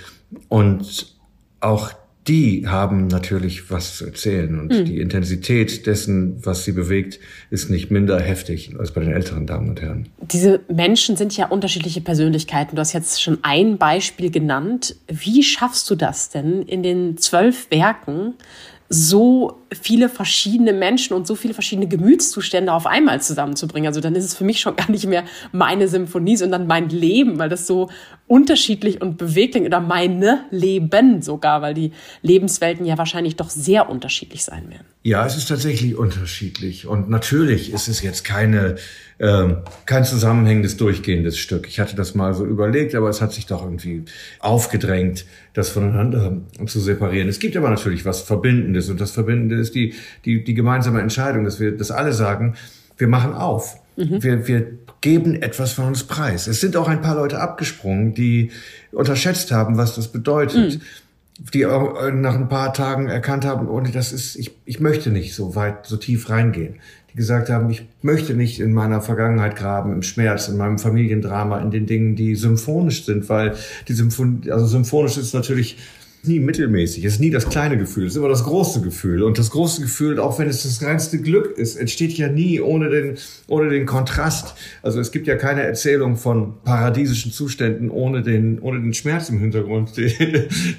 und 0.48 1.16
auch 1.60 1.92
die 2.28 2.68
haben 2.68 3.06
natürlich 3.06 3.70
was 3.70 3.96
zu 3.96 4.04
erzählen 4.04 4.60
und 4.60 4.72
mhm. 4.72 4.84
die 4.84 5.00
Intensität 5.00 5.86
dessen, 5.86 6.44
was 6.44 6.64
sie 6.64 6.72
bewegt, 6.72 7.18
ist 7.50 7.70
nicht 7.70 7.90
minder 7.90 8.20
heftig 8.20 8.74
als 8.78 8.92
bei 8.92 9.00
den 9.00 9.12
älteren 9.12 9.46
Damen 9.46 9.70
und 9.70 9.80
Herren. 9.80 10.08
Diese 10.20 10.60
Menschen 10.72 11.16
sind 11.16 11.36
ja 11.36 11.48
unterschiedliche 11.48 12.02
Persönlichkeiten. 12.02 12.76
Du 12.76 12.80
hast 12.80 12.92
jetzt 12.92 13.22
schon 13.22 13.38
ein 13.42 13.78
Beispiel 13.78 14.30
genannt. 14.30 14.96
Wie 15.08 15.42
schaffst 15.42 15.88
du 15.90 15.94
das 15.94 16.28
denn 16.28 16.62
in 16.62 16.82
den 16.82 17.16
zwölf 17.16 17.70
Werken? 17.70 18.34
so 18.90 19.60
viele 19.70 20.08
verschiedene 20.08 20.72
Menschen 20.72 21.14
und 21.14 21.26
so 21.26 21.34
viele 21.34 21.52
verschiedene 21.52 21.88
Gemütszustände 21.88 22.72
auf 22.72 22.86
einmal 22.86 23.20
zusammenzubringen. 23.20 23.86
Also 23.86 24.00
dann 24.00 24.14
ist 24.14 24.24
es 24.24 24.34
für 24.34 24.44
mich 24.44 24.60
schon 24.60 24.76
gar 24.76 24.90
nicht 24.90 25.06
mehr 25.06 25.24
meine 25.52 25.88
Symphonie, 25.88 26.36
sondern 26.36 26.66
mein 26.66 26.88
Leben, 26.88 27.38
weil 27.38 27.50
das 27.50 27.66
so 27.66 27.90
unterschiedlich 28.28 29.02
und 29.02 29.18
beweglich 29.18 29.64
oder 29.64 29.80
meine 29.80 30.44
Leben 30.50 31.22
sogar, 31.22 31.62
weil 31.62 31.74
die 31.74 31.92
Lebenswelten 32.22 32.86
ja 32.86 32.96
wahrscheinlich 32.98 33.36
doch 33.36 33.50
sehr 33.50 33.88
unterschiedlich 33.90 34.44
sein 34.44 34.70
werden. 34.70 34.86
Ja, 35.02 35.26
es 35.26 35.36
ist 35.36 35.48
tatsächlich 35.48 35.96
unterschiedlich 35.96 36.86
und 36.86 37.08
natürlich 37.08 37.72
ist 37.72 37.88
es 37.88 38.02
jetzt 38.02 38.24
keine 38.24 38.76
ähm, 39.20 39.58
kein 39.84 40.04
zusammenhängendes, 40.04 40.76
durchgehendes 40.76 41.38
Stück. 41.38 41.66
Ich 41.66 41.80
hatte 41.80 41.96
das 41.96 42.14
mal 42.14 42.34
so 42.34 42.44
überlegt, 42.44 42.94
aber 42.94 43.08
es 43.08 43.20
hat 43.20 43.32
sich 43.32 43.46
doch 43.46 43.64
irgendwie 43.64 44.04
aufgedrängt, 44.38 45.24
das 45.54 45.70
voneinander 45.70 46.36
zu 46.66 46.78
separieren. 46.78 47.28
Es 47.28 47.40
gibt 47.40 47.56
aber 47.56 47.68
natürlich 47.68 48.04
was 48.04 48.20
Verbindendes 48.20 48.90
und 48.90 49.00
das 49.00 49.10
Verbindende 49.10 49.56
ist 49.56 49.74
die, 49.74 49.94
die, 50.24 50.44
die 50.44 50.54
gemeinsame 50.54 51.00
Entscheidung, 51.00 51.44
dass 51.44 51.58
wir 51.58 51.76
das 51.76 51.90
alle 51.90 52.12
sagen, 52.12 52.54
wir 52.96 53.08
machen 53.08 53.32
auf. 53.32 53.80
Mhm. 53.96 54.22
Wir, 54.22 54.46
wir 54.46 54.66
geben 55.00 55.40
etwas 55.40 55.72
von 55.72 55.86
uns 55.86 56.04
preis. 56.04 56.46
Es 56.46 56.60
sind 56.60 56.76
auch 56.76 56.88
ein 56.88 57.02
paar 57.02 57.14
Leute 57.14 57.40
abgesprungen, 57.40 58.14
die 58.14 58.50
unterschätzt 58.92 59.52
haben, 59.52 59.76
was 59.76 59.94
das 59.94 60.08
bedeutet. 60.08 60.76
Mhm 60.76 60.80
die 61.54 61.66
auch 61.66 62.10
nach 62.10 62.34
ein 62.34 62.48
paar 62.48 62.74
Tagen 62.74 63.06
erkannt 63.06 63.44
haben, 63.44 63.68
und 63.68 63.94
das 63.94 64.12
ist, 64.12 64.34
ich, 64.34 64.56
ich 64.64 64.80
möchte 64.80 65.10
nicht 65.10 65.36
so 65.36 65.54
weit, 65.54 65.86
so 65.86 65.96
tief 65.96 66.30
reingehen 66.30 66.80
die 67.12 67.16
gesagt 67.16 67.48
haben, 67.48 67.70
ich 67.70 67.86
möchte 68.02 68.34
nicht 68.34 68.60
in 68.60 68.72
meiner 68.72 69.00
Vergangenheit 69.00 69.56
graben, 69.56 69.92
im 69.92 70.02
Schmerz, 70.02 70.48
in 70.48 70.56
meinem 70.56 70.78
Familiendrama, 70.78 71.58
in 71.60 71.70
den 71.70 71.86
Dingen, 71.86 72.16
die 72.16 72.34
symphonisch 72.34 73.04
sind, 73.04 73.28
weil 73.28 73.54
die 73.88 73.94
Symphonie, 73.94 74.50
also 74.50 74.66
symphonisch 74.66 75.16
ist 75.16 75.32
natürlich 75.32 75.78
nie 76.24 76.40
mittelmäßig, 76.40 77.04
es 77.04 77.14
ist 77.14 77.20
nie 77.20 77.30
das 77.30 77.48
kleine 77.48 77.78
Gefühl, 77.78 78.06
es 78.06 78.12
ist 78.12 78.16
immer 78.16 78.28
das 78.28 78.44
große 78.44 78.80
Gefühl. 78.80 79.22
Und 79.22 79.38
das 79.38 79.50
große 79.50 79.82
Gefühl, 79.82 80.18
auch 80.18 80.38
wenn 80.38 80.48
es 80.48 80.62
das 80.62 80.82
reinste 80.82 81.18
Glück 81.18 81.56
ist, 81.56 81.76
entsteht 81.76 82.12
ja 82.12 82.28
nie 82.28 82.60
ohne 82.60 82.90
den, 82.90 83.18
ohne 83.46 83.68
den 83.70 83.86
Kontrast. 83.86 84.54
Also 84.82 85.00
es 85.00 85.12
gibt 85.12 85.26
ja 85.26 85.36
keine 85.36 85.62
Erzählung 85.62 86.16
von 86.16 86.54
paradiesischen 86.64 87.32
Zuständen 87.32 87.90
ohne 87.90 88.22
den, 88.22 88.58
ohne 88.60 88.80
den 88.80 88.94
Schmerz 88.94 89.28
im 89.28 89.38
Hintergrund, 89.38 89.96
den, 89.96 90.10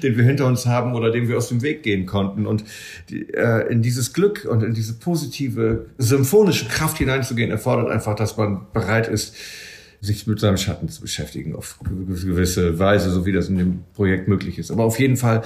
den 0.02 0.16
wir 0.16 0.24
hinter 0.24 0.46
uns 0.46 0.66
haben 0.66 0.94
oder 0.94 1.10
dem 1.10 1.28
wir 1.28 1.36
aus 1.36 1.48
dem 1.48 1.62
Weg 1.62 1.82
gehen 1.82 2.06
konnten. 2.06 2.46
Und 2.46 2.64
die, 3.08 3.32
äh, 3.32 3.70
in 3.70 3.82
dieses 3.82 4.12
Glück 4.12 4.46
und 4.50 4.62
in 4.62 4.74
diese 4.74 4.94
positive, 4.94 5.86
symphonische 5.98 6.66
Kraft 6.66 6.98
hineinzugehen, 6.98 7.50
erfordert 7.50 7.90
einfach, 7.90 8.14
dass 8.14 8.36
man 8.36 8.66
bereit 8.72 9.08
ist, 9.08 9.34
sich 10.00 10.26
mit 10.26 10.40
seinem 10.40 10.56
Schatten 10.56 10.88
zu 10.88 11.02
beschäftigen, 11.02 11.54
auf 11.54 11.78
gewisse 11.82 12.78
Weise, 12.78 13.10
so 13.10 13.26
wie 13.26 13.32
das 13.32 13.48
in 13.48 13.58
dem 13.58 13.84
Projekt 13.94 14.28
möglich 14.28 14.58
ist. 14.58 14.70
Aber 14.70 14.84
auf 14.84 14.98
jeden 14.98 15.16
Fall 15.16 15.42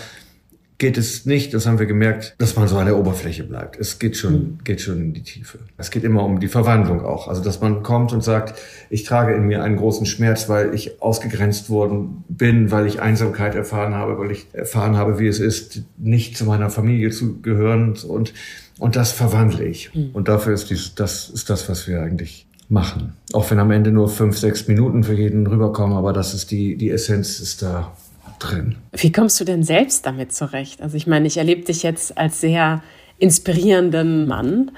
geht 0.78 0.99
es 0.99 1.25
nicht, 1.25 1.54
das 1.54 1.66
haben 1.66 1.78
wir 1.78 1.87
gemerkt, 1.87 2.34
dass 2.38 2.56
man 2.56 2.66
so 2.66 2.76
an 2.78 2.87
der 2.87 2.99
Oberfläche 2.99 3.44
bleibt. 3.44 3.78
Es 3.78 3.99
geht 3.99 4.16
schon, 4.16 4.32
mhm. 4.32 4.58
geht 4.64 4.80
schon 4.80 5.00
in 5.00 5.14
die 5.14 5.23
Tiefe. 5.23 5.61
Es 5.76 5.90
geht 5.90 6.02
immer 6.02 6.25
um 6.25 6.40
die 6.40 6.49
Verwandlung 6.49 7.04
auch. 7.04 7.28
Also, 7.28 7.42
dass 7.42 7.61
man 7.61 7.82
kommt 7.82 8.12
und 8.12 8.25
sagt, 8.25 8.61
ich 8.90 9.04
trage 9.04 9.34
in 9.34 9.44
mir 9.44 9.62
einen 9.62 9.76
großen 9.76 10.04
Schmerz, 10.04 10.49
weil 10.49 10.75
ich 10.75 11.00
ausgegrenzt 11.00 11.70
worden 11.70 12.25
bin, 12.28 12.70
weil 12.70 12.87
ich 12.87 13.00
Einsamkeit 13.00 13.54
erfahren 13.54 13.94
habe, 13.94 14.18
weil 14.18 14.32
ich 14.32 14.46
erfahren 14.52 14.96
habe, 14.96 15.18
wie 15.18 15.28
es 15.28 15.38
ist, 15.38 15.82
nicht 15.96 16.37
zu 16.37 16.44
meiner 16.44 16.70
Familie 16.70 17.11
zu 17.11 17.40
gehören 17.40 17.94
und, 18.08 18.34
und 18.78 18.96
das 18.96 19.12
verwandle 19.12 19.64
ich. 19.64 19.94
Mhm. 19.94 20.11
Und 20.12 20.28
dafür 20.28 20.54
ist 20.54 20.70
dies, 20.70 20.94
das 20.96 21.30
ist 21.30 21.50
das, 21.50 21.68
was 21.68 21.87
wir 21.87 22.02
eigentlich 22.02 22.46
machen. 22.68 23.14
Auch 23.33 23.50
wenn 23.50 23.59
am 23.59 23.71
Ende 23.71 23.90
nur 23.90 24.09
fünf, 24.09 24.38
sechs 24.38 24.68
Minuten 24.68 25.04
für 25.04 25.14
jeden 25.14 25.47
rüberkommen, 25.47 25.97
aber 25.97 26.12
das 26.12 26.35
ist 26.35 26.50
die, 26.50 26.76
die 26.76 26.90
Essenz 26.90 27.40
ist 27.40 27.62
da 27.62 27.92
drin. 28.38 28.76
Wie 28.92 29.12
kommst 29.12 29.40
du 29.40 29.44
denn 29.44 29.62
selbst 29.62 30.06
damit 30.06 30.33
zurecht? 30.33 30.83
Also 30.83 30.97
ich 30.97 31.06
meine, 31.06 31.26
ich 31.26 31.37
erlebe 31.37 31.62
dich 31.62 31.83
jetzt 31.83 32.16
als 32.18 32.40
sehr 32.40 32.83
inspirierenden 33.18 34.26
Mann. 34.26 34.73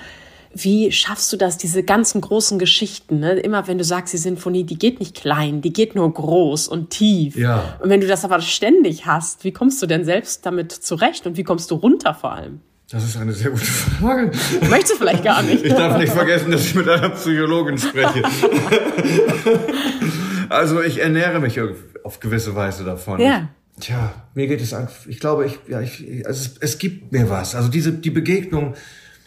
Wie 0.53 0.91
schaffst 0.91 1.33
du 1.33 1.37
das, 1.37 1.59
diese 1.59 1.83
ganzen 1.83 2.21
großen 2.21 2.59
Geschichten? 2.59 3.21
Ne? 3.21 3.35
Immer 3.35 3.69
wenn 3.69 3.77
du 3.77 3.85
sagst, 3.85 4.15
die 4.15 4.19
Sinfonie, 4.19 4.65
die 4.65 4.79
geht 4.79 5.01
nicht 5.01 5.15
klein, 5.15 5.61
die 5.61 5.73
geht 5.73 5.95
nur 5.95 6.13
groß 6.13 6.69
und 6.69 6.91
tief. 6.91 7.37
Ja. 7.37 7.77
Und 7.83 7.91
wenn 7.91 8.01
du 8.01 8.07
das 8.07 8.25
aber 8.25 8.41
ständig 8.41 9.05
hast, 9.05 9.45
wie 9.45 9.53
kommst 9.53 9.83
du 9.83 9.87
denn 9.87 10.05
selbst 10.05 10.47
damit 10.47 10.73
zurecht 10.73 11.27
und 11.27 11.37
wie 11.37 11.45
kommst 11.45 11.71
du 11.71 11.75
runter 11.75 12.15
vor 12.15 12.33
allem? 12.33 12.61
Das 12.91 13.03
ist 13.03 13.17
eine 13.17 13.33
sehr 13.33 13.51
gute 13.51 13.65
Frage. 13.65 14.31
Möchtest 14.71 14.93
du 14.93 14.99
vielleicht 14.99 15.25
gar 15.25 15.43
nicht. 15.43 15.65
Ich 15.65 15.75
darf 15.75 15.99
nicht 15.99 16.13
vergessen, 16.13 16.53
dass 16.53 16.67
ich 16.67 16.75
mit 16.77 16.89
einer 16.89 17.09
Psychologin 17.11 17.79
spreche. 17.79 18.23
also 20.49 20.81
ich 20.83 20.99
ernähre 20.99 21.41
mich 21.41 21.61
auf 22.05 22.21
gewisse 22.21 22.55
Weise 22.55 22.85
davon. 22.85 23.21
Ja. 23.21 23.49
Tja, 23.81 24.15
mir 24.35 24.47
geht 24.47 24.61
es 24.61 24.73
einfach, 24.73 25.05
ich 25.07 25.19
glaube, 25.19 25.47
ich, 25.47 25.59
ja, 25.69 25.81
ich, 25.81 26.25
also 26.27 26.49
es, 26.49 26.59
es 26.61 26.79
gibt 26.79 27.11
mir 27.11 27.29
was. 27.29 27.57
Also 27.57 27.69
diese, 27.69 27.93
die 27.93 28.11
Begegnung, 28.11 28.75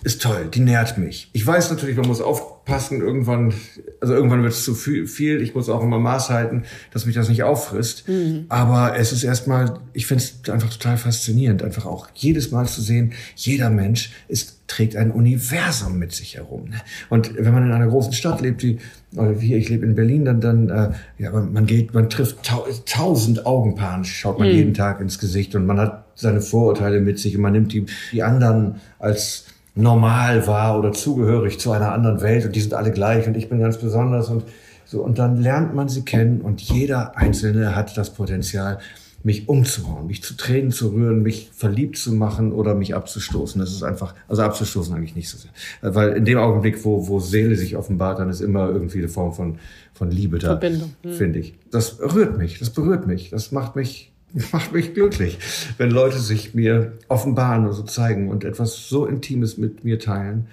ist 0.03 0.21
toll, 0.21 0.47
die 0.53 0.61
nährt 0.61 0.97
mich. 0.97 1.29
Ich 1.33 1.45
weiß 1.45 1.69
natürlich, 1.71 1.97
man 1.97 2.07
muss 2.07 2.21
aufpassen, 2.21 3.01
irgendwann, 3.01 3.53
also 3.99 4.13
irgendwann 4.13 4.43
wird 4.43 4.53
es 4.53 4.63
zu 4.63 4.73
viel. 4.73 5.41
Ich 5.41 5.55
muss 5.55 5.69
auch 5.69 5.83
immer 5.83 5.99
Maß 5.99 6.29
halten, 6.29 6.63
dass 6.91 7.05
mich 7.05 7.15
das 7.15 7.27
nicht 7.27 7.43
auffrisst. 7.43 8.07
Mhm. 8.07 8.45
Aber 8.47 8.97
es 8.97 9.11
ist 9.11 9.23
erstmal, 9.23 9.79
ich 9.93 10.05
finde 10.05 10.23
es 10.23 10.49
einfach 10.49 10.69
total 10.69 10.97
faszinierend, 10.97 11.63
einfach 11.63 11.85
auch 11.85 12.07
jedes 12.13 12.51
Mal 12.51 12.67
zu 12.67 12.81
sehen, 12.81 13.13
jeder 13.35 13.69
Mensch 13.69 14.11
ist, 14.27 14.59
trägt 14.67 14.95
ein 14.95 15.11
Universum 15.11 15.97
mit 15.97 16.13
sich 16.13 16.35
herum. 16.35 16.69
Ne? 16.69 16.77
Und 17.09 17.35
wenn 17.35 17.53
man 17.53 17.65
in 17.65 17.71
einer 17.71 17.87
großen 17.87 18.13
Stadt 18.13 18.39
lebt, 18.39 18.63
wie, 18.63 18.77
oder 19.15 19.41
wie 19.41 19.55
ich 19.55 19.67
lebe 19.67 19.85
in 19.85 19.95
Berlin, 19.95 20.23
dann, 20.23 20.39
dann 20.39 20.69
äh, 20.69 20.91
ja, 21.17 21.31
man 21.31 21.65
geht, 21.65 21.93
man 21.93 22.09
trifft 22.09 22.43
tau 22.43 22.65
tausend 22.85 23.45
Augenpaaren, 23.45 24.05
schaut 24.05 24.39
man 24.39 24.47
mhm. 24.47 24.55
jeden 24.55 24.73
Tag 24.73 25.01
ins 25.01 25.19
Gesicht 25.19 25.55
und 25.55 25.65
man 25.65 25.79
hat 25.79 26.05
seine 26.15 26.41
Vorurteile 26.41 27.01
mit 27.01 27.19
sich 27.19 27.35
und 27.35 27.41
man 27.41 27.53
nimmt 27.53 27.73
die, 27.73 27.85
die 28.11 28.23
anderen 28.23 28.75
als 28.99 29.45
normal 29.79 30.45
war 30.47 30.77
oder 30.77 30.91
zugehörig 30.91 31.59
zu 31.59 31.71
einer 31.71 31.91
anderen 31.91 32.21
Welt 32.21 32.45
und 32.45 32.55
die 32.55 32.61
sind 32.61 32.73
alle 32.73 32.91
gleich 32.91 33.27
und 33.27 33.35
ich 33.35 33.49
bin 33.49 33.59
ganz 33.59 33.77
besonders 33.77 34.29
und 34.29 34.43
so. 34.85 35.01
Und 35.01 35.19
dann 35.19 35.37
lernt 35.37 35.75
man 35.75 35.87
sie 35.87 36.03
kennen 36.03 36.41
und 36.41 36.61
jeder 36.61 37.17
Einzelne 37.17 37.75
hat 37.75 37.97
das 37.97 38.13
Potenzial, 38.13 38.79
mich 39.21 39.49
umzuhauen, 39.49 40.07
mich 40.07 40.23
zu 40.23 40.35
Tränen 40.35 40.71
zu 40.71 40.89
rühren, 40.89 41.21
mich 41.21 41.49
verliebt 41.53 41.97
zu 41.97 42.13
machen 42.13 42.53
oder 42.53 42.73
mich 42.73 42.95
abzustoßen. 42.95 43.59
Das 43.59 43.71
ist 43.71 43.83
einfach, 43.83 44.15
also 44.27 44.41
abzustoßen 44.43 44.95
eigentlich 44.95 45.15
nicht 45.15 45.29
so 45.29 45.37
sehr. 45.37 45.51
Weil 45.81 46.13
in 46.13 46.25
dem 46.25 46.37
Augenblick, 46.37 46.85
wo, 46.85 47.07
wo 47.07 47.19
Seele 47.19 47.55
sich 47.55 47.75
offenbart, 47.75 48.19
dann 48.19 48.29
ist 48.29 48.39
immer 48.39 48.69
irgendwie 48.69 48.99
eine 48.99 49.09
Form 49.09 49.33
von, 49.33 49.59
von 49.93 50.09
Liebe 50.09 50.39
da, 50.39 50.47
Verbindung. 50.47 50.93
Hm. 51.03 51.13
finde 51.13 51.39
ich. 51.39 51.55
Das 51.69 51.99
rührt 51.99 52.37
mich, 52.37 52.59
das 52.59 52.69
berührt 52.69 53.07
mich, 53.07 53.29
das 53.29 53.51
macht 53.51 53.75
mich 53.75 54.13
macht 54.51 54.71
mich 54.71 54.93
glücklich, 54.93 55.37
wenn 55.77 55.91
Leute 55.91 56.19
sich 56.19 56.53
mir 56.53 56.93
offenbaren 57.07 57.65
oder 57.65 57.73
so 57.73 57.83
zeigen 57.83 58.29
und 58.29 58.43
etwas 58.43 58.87
so 58.89 59.05
Intimes 59.05 59.57
mit 59.57 59.83
mir 59.83 59.99
teilen 59.99 60.47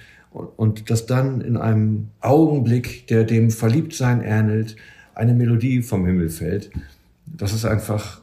und 0.56 0.90
das 0.90 1.06
dann 1.06 1.40
in 1.40 1.56
einem 1.56 2.08
Augenblick, 2.20 3.06
der 3.06 3.24
dem 3.24 3.50
Verliebtsein 3.50 4.22
ähnelt, 4.22 4.76
eine 5.14 5.32
Melodie 5.32 5.82
vom 5.82 6.04
Himmel 6.04 6.28
fällt. 6.28 6.70
Das 7.26 7.52
ist 7.52 7.64
einfach 7.64 8.20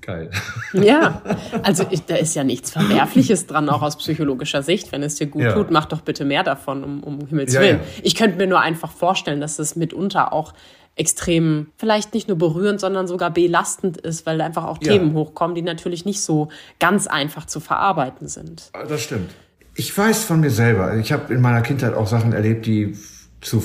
geil. 0.00 0.30
Ja, 0.72 1.22
also 1.62 1.84
ich, 1.90 2.06
da 2.06 2.16
ist 2.16 2.34
ja 2.34 2.44
nichts 2.44 2.70
Verwerfliches 2.70 3.46
dran, 3.46 3.68
auch 3.68 3.82
aus 3.82 3.98
psychologischer 3.98 4.62
Sicht. 4.62 4.90
Wenn 4.90 5.02
es 5.02 5.16
dir 5.16 5.26
gut 5.26 5.42
ja. 5.42 5.52
tut, 5.52 5.70
mach 5.70 5.84
doch 5.84 6.00
bitte 6.00 6.24
mehr 6.24 6.42
davon, 6.42 6.82
um, 6.82 7.04
um 7.04 7.26
Himmels 7.26 7.52
Willen. 7.54 7.76
Ja, 7.76 7.82
ja. 7.82 8.00
Ich 8.02 8.14
könnte 8.14 8.38
mir 8.38 8.46
nur 8.46 8.60
einfach 8.60 8.90
vorstellen, 8.90 9.40
dass 9.40 9.58
es 9.58 9.76
mitunter 9.76 10.32
auch 10.32 10.54
extrem, 10.94 11.68
vielleicht 11.76 12.14
nicht 12.14 12.28
nur 12.28 12.36
berührend, 12.36 12.80
sondern 12.80 13.06
sogar 13.06 13.30
belastend 13.30 13.96
ist, 13.96 14.26
weil 14.26 14.40
einfach 14.40 14.64
auch 14.64 14.78
ja. 14.82 14.92
Themen 14.92 15.14
hochkommen, 15.14 15.54
die 15.54 15.62
natürlich 15.62 16.04
nicht 16.04 16.20
so 16.20 16.48
ganz 16.78 17.06
einfach 17.06 17.46
zu 17.46 17.60
verarbeiten 17.60 18.28
sind. 18.28 18.70
Das 18.88 19.02
stimmt. 19.02 19.30
Ich 19.74 19.96
weiß 19.96 20.24
von 20.24 20.40
mir 20.40 20.50
selber, 20.50 20.96
ich 20.96 21.12
habe 21.12 21.32
in 21.32 21.40
meiner 21.40 21.62
Kindheit 21.62 21.94
auch 21.94 22.06
Sachen 22.06 22.32
erlebt, 22.32 22.66
die 22.66 22.94
zu 23.40 23.62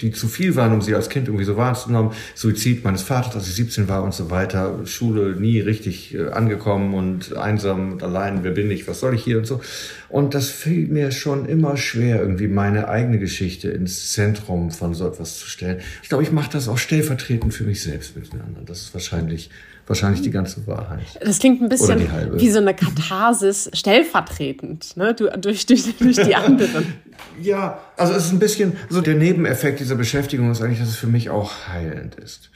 die 0.00 0.12
zu 0.12 0.28
viel 0.28 0.56
waren, 0.56 0.72
um 0.72 0.82
sie 0.82 0.94
als 0.94 1.08
Kind 1.08 1.28
irgendwie 1.28 1.44
so 1.44 1.56
wahrzunehmen. 1.56 2.10
Suizid 2.34 2.84
meines 2.84 3.02
Vaters, 3.02 3.34
als 3.34 3.48
ich 3.48 3.54
17 3.54 3.88
war 3.88 4.02
und 4.02 4.14
so 4.14 4.30
weiter. 4.30 4.80
Schule 4.84 5.36
nie 5.36 5.60
richtig 5.60 6.14
äh, 6.14 6.28
angekommen 6.28 6.94
und 6.94 7.36
einsam 7.36 7.92
und 7.92 8.02
allein. 8.02 8.44
Wer 8.44 8.52
bin 8.52 8.70
ich? 8.70 8.86
Was 8.88 9.00
soll 9.00 9.14
ich 9.14 9.24
hier 9.24 9.38
und 9.38 9.46
so? 9.46 9.60
Und 10.08 10.34
das 10.34 10.48
fiel 10.48 10.88
mir 10.88 11.12
schon 11.12 11.46
immer 11.46 11.76
schwer, 11.76 12.20
irgendwie 12.20 12.48
meine 12.48 12.88
eigene 12.88 13.18
Geschichte 13.18 13.70
ins 13.70 14.12
Zentrum 14.12 14.70
von 14.70 14.94
so 14.94 15.06
etwas 15.06 15.38
zu 15.38 15.46
stellen. 15.46 15.80
Ich 16.02 16.08
glaube, 16.08 16.24
ich 16.24 16.32
mache 16.32 16.50
das 16.52 16.68
auch 16.68 16.78
stellvertretend 16.78 17.54
für 17.54 17.64
mich 17.64 17.82
selbst 17.82 18.16
mit 18.16 18.32
den 18.32 18.40
anderen. 18.40 18.66
Das 18.66 18.82
ist 18.82 18.94
wahrscheinlich 18.94 19.50
wahrscheinlich 19.90 20.22
die 20.22 20.30
ganze 20.30 20.66
Wahrheit. 20.66 21.00
Das 21.20 21.40
klingt 21.40 21.60
ein 21.60 21.68
bisschen 21.68 22.00
wie 22.34 22.50
so 22.50 22.58
eine 22.58 22.74
Katharsis 22.74 23.68
stellvertretend, 23.74 24.96
ne? 24.96 25.14
du, 25.14 25.28
durch, 25.38 25.66
durch, 25.66 25.84
durch 25.98 26.16
die 26.16 26.34
anderen. 26.34 26.94
ja, 27.42 27.80
also 27.96 28.14
es 28.14 28.26
ist 28.26 28.32
ein 28.32 28.38
bisschen, 28.38 28.76
so 28.88 29.00
der 29.00 29.16
Nebeneffekt 29.16 29.80
dieser 29.80 29.96
Beschäftigung 29.96 30.50
ist 30.52 30.62
eigentlich, 30.62 30.78
dass 30.78 30.88
es 30.88 30.96
für 30.96 31.08
mich 31.08 31.28
auch 31.28 31.52
heilend 31.68 32.14
ist. 32.14 32.50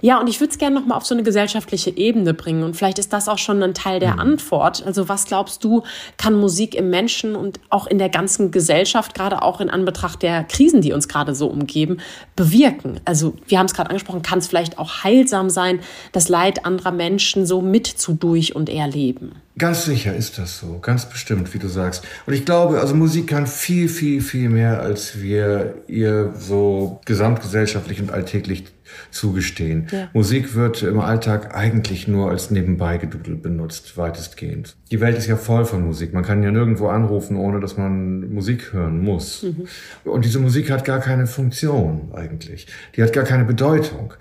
Ja, 0.00 0.20
und 0.20 0.28
ich 0.28 0.40
würde 0.40 0.52
es 0.52 0.58
gerne 0.58 0.78
nochmal 0.78 0.96
auf 0.98 1.06
so 1.06 1.14
eine 1.14 1.22
gesellschaftliche 1.22 1.96
Ebene 1.96 2.34
bringen. 2.34 2.62
Und 2.62 2.76
vielleicht 2.76 2.98
ist 2.98 3.12
das 3.12 3.28
auch 3.28 3.38
schon 3.38 3.62
ein 3.62 3.74
Teil 3.74 4.00
der 4.00 4.14
mhm. 4.14 4.20
Antwort. 4.20 4.84
Also 4.84 5.08
was 5.08 5.24
glaubst 5.24 5.64
du, 5.64 5.82
kann 6.16 6.34
Musik 6.34 6.74
im 6.74 6.90
Menschen 6.90 7.36
und 7.36 7.60
auch 7.70 7.86
in 7.86 7.98
der 7.98 8.08
ganzen 8.08 8.50
Gesellschaft, 8.50 9.14
gerade 9.14 9.42
auch 9.42 9.60
in 9.60 9.70
Anbetracht 9.70 10.22
der 10.22 10.44
Krisen, 10.44 10.80
die 10.80 10.92
uns 10.92 11.08
gerade 11.08 11.34
so 11.34 11.48
umgeben, 11.48 11.98
bewirken? 12.36 13.00
Also 13.04 13.34
wir 13.46 13.58
haben 13.58 13.66
es 13.66 13.74
gerade 13.74 13.90
angesprochen, 13.90 14.22
kann 14.22 14.38
es 14.38 14.46
vielleicht 14.46 14.78
auch 14.78 15.04
heilsam 15.04 15.50
sein, 15.50 15.80
das 16.12 16.28
Leid 16.28 16.64
anderer 16.64 16.92
Menschen 16.92 17.46
so 17.46 17.60
mit 17.60 17.86
zu 17.86 18.14
durch 18.14 18.54
und 18.54 18.68
erleben? 18.68 19.32
Ganz 19.56 19.84
sicher 19.84 20.16
ist 20.16 20.38
das 20.38 20.58
so, 20.58 20.80
ganz 20.80 21.08
bestimmt, 21.08 21.54
wie 21.54 21.60
du 21.60 21.68
sagst. 21.68 22.02
Und 22.26 22.34
ich 22.34 22.44
glaube, 22.44 22.80
also 22.80 22.96
Musik 22.96 23.28
kann 23.28 23.46
viel, 23.46 23.88
viel, 23.88 24.20
viel 24.20 24.48
mehr, 24.48 24.80
als 24.80 25.20
wir 25.20 25.76
ihr 25.86 26.34
so 26.36 27.00
gesamtgesellschaftlich 27.04 28.00
und 28.00 28.10
alltäglich 28.10 28.64
zugestehen. 29.10 29.86
Ja. 29.90 30.08
Musik 30.12 30.54
wird 30.54 30.82
im 30.82 31.00
Alltag 31.00 31.54
eigentlich 31.54 32.08
nur 32.08 32.30
als 32.30 32.50
Nebenbeigedudel 32.50 33.36
benutzt, 33.36 33.96
weitestgehend. 33.96 34.76
Die 34.90 35.00
Welt 35.00 35.16
ist 35.18 35.26
ja 35.26 35.36
voll 35.36 35.64
von 35.64 35.84
Musik. 35.84 36.12
Man 36.12 36.24
kann 36.24 36.42
ja 36.42 36.50
nirgendwo 36.50 36.88
anrufen, 36.88 37.36
ohne 37.36 37.60
dass 37.60 37.76
man 37.76 38.32
Musik 38.32 38.72
hören 38.72 39.02
muss. 39.02 39.42
Mhm. 39.42 39.66
Und 40.04 40.24
diese 40.24 40.38
Musik 40.38 40.70
hat 40.70 40.84
gar 40.84 41.00
keine 41.00 41.26
Funktion 41.26 42.12
eigentlich. 42.14 42.66
Die 42.96 43.02
hat 43.02 43.12
gar 43.12 43.24
keine 43.24 43.44
Bedeutung. 43.44 44.14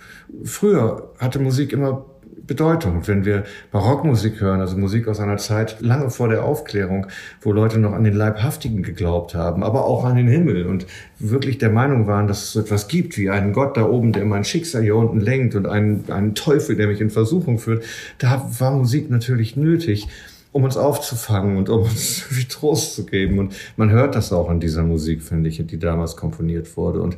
Früher 0.44 1.14
hatte 1.20 1.40
Musik 1.40 1.74
immer 1.74 2.06
Bedeutung. 2.46 3.08
Wenn 3.08 3.24
wir 3.24 3.46
Barockmusik 3.72 4.42
hören, 4.42 4.60
also 4.60 4.78
Musik 4.78 5.08
aus 5.08 5.20
einer 5.20 5.38
Zeit 5.38 5.80
lange 5.80 6.10
vor 6.10 6.28
der 6.28 6.44
Aufklärung, 6.44 7.08
wo 7.42 7.54
Leute 7.54 7.80
noch 7.80 7.94
an 7.94 8.04
den 8.04 8.16
Leibhaftigen 8.16 8.84
geglaubt 8.84 9.34
haben, 9.34 9.64
aber 9.64 9.86
auch 9.86 10.04
an 10.04 10.18
den 10.18 10.28
Himmel 10.28 10.66
und 10.66 10.86
wirklich 11.20 11.58
der 11.58 11.70
Meinung 11.70 12.06
waren, 12.06 12.28
dass 12.28 12.44
es 12.44 12.52
so 12.52 12.60
etwas 12.60 12.88
gibt 12.90 13.18
wie 13.18 13.30
einen 13.30 13.54
Gott 13.54 13.78
da 13.78 13.86
oben, 13.86 14.12
der 14.12 14.26
mein 14.26 14.44
Schicksal 14.44 14.84
hier 14.84 14.98
unten 14.98 15.22
lenkt 15.22 15.56
und 15.56 15.68
einen, 15.68 16.04
einen 16.12 16.36
Teufel, 16.36 16.76
der 16.76 16.88
mich 16.88 17.00
in 17.00 17.10
Versuchung 17.10 17.60
führt, 17.60 17.86
da 18.18 18.50
war 18.60 18.72
Musik 18.72 19.10
natürlich 19.10 19.56
nötig 19.56 20.08
um 20.52 20.64
uns 20.64 20.78
aufzufangen 20.78 21.58
und 21.58 21.68
um 21.68 21.82
uns 21.82 22.26
wie 22.30 22.46
Trost 22.46 22.96
zu 22.96 23.06
geben. 23.06 23.40
Und 23.40 23.56
man 23.76 23.90
hört 23.90 24.16
das 24.16 24.32
auch 24.32 24.50
in 24.50 24.60
dieser 24.60 24.84
Musik, 24.84 25.24
finde 25.24 25.50
ich, 25.50 25.66
die 25.66 25.80
damals 25.80 26.16
komponiert 26.16 26.78
wurde. 26.78 27.02
Und 27.02 27.18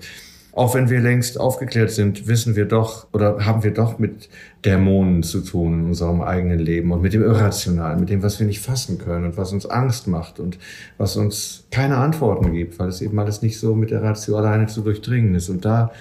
auch 0.55 0.73
wenn 0.73 0.89
wir 0.89 1.01
längst 1.01 1.37
aufgeklärt 1.37 1.91
sind, 1.91 2.27
wissen 2.27 2.55
wir 2.55 2.65
doch 2.65 3.07
oder 3.11 3.45
haben 3.45 3.63
wir 3.63 3.71
doch 3.71 3.99
mit 3.99 4.29
Dämonen 4.63 5.21
zu 5.21 5.41
tun 5.41 5.81
in 5.81 5.85
unserem 5.87 6.21
eigenen 6.21 6.59
Leben 6.59 6.93
und 6.93 7.01
mit 7.01 7.13
dem 7.13 7.23
Irrationalen, 7.23 7.99
mit 7.99 8.09
dem, 8.09 8.23
was 8.23 8.39
wir 8.39 8.47
nicht 8.47 8.61
fassen 8.61 8.97
können 8.97 9.25
und 9.25 9.37
was 9.37 9.51
uns 9.51 9.65
Angst 9.65 10.07
macht 10.07 10.39
und 10.39 10.57
was 10.97 11.17
uns 11.17 11.65
keine 11.71 11.97
Antworten 11.97 12.53
gibt, 12.53 12.79
weil 12.79 12.87
es 12.87 13.01
eben 13.01 13.19
alles 13.19 13.41
nicht 13.41 13.59
so 13.59 13.75
mit 13.75 13.91
der 13.91 14.01
Ratio 14.01 14.37
alleine 14.37 14.67
zu 14.67 14.81
durchdringen 14.81 15.35
ist. 15.35 15.49
Und 15.49 15.65
da 15.65 15.91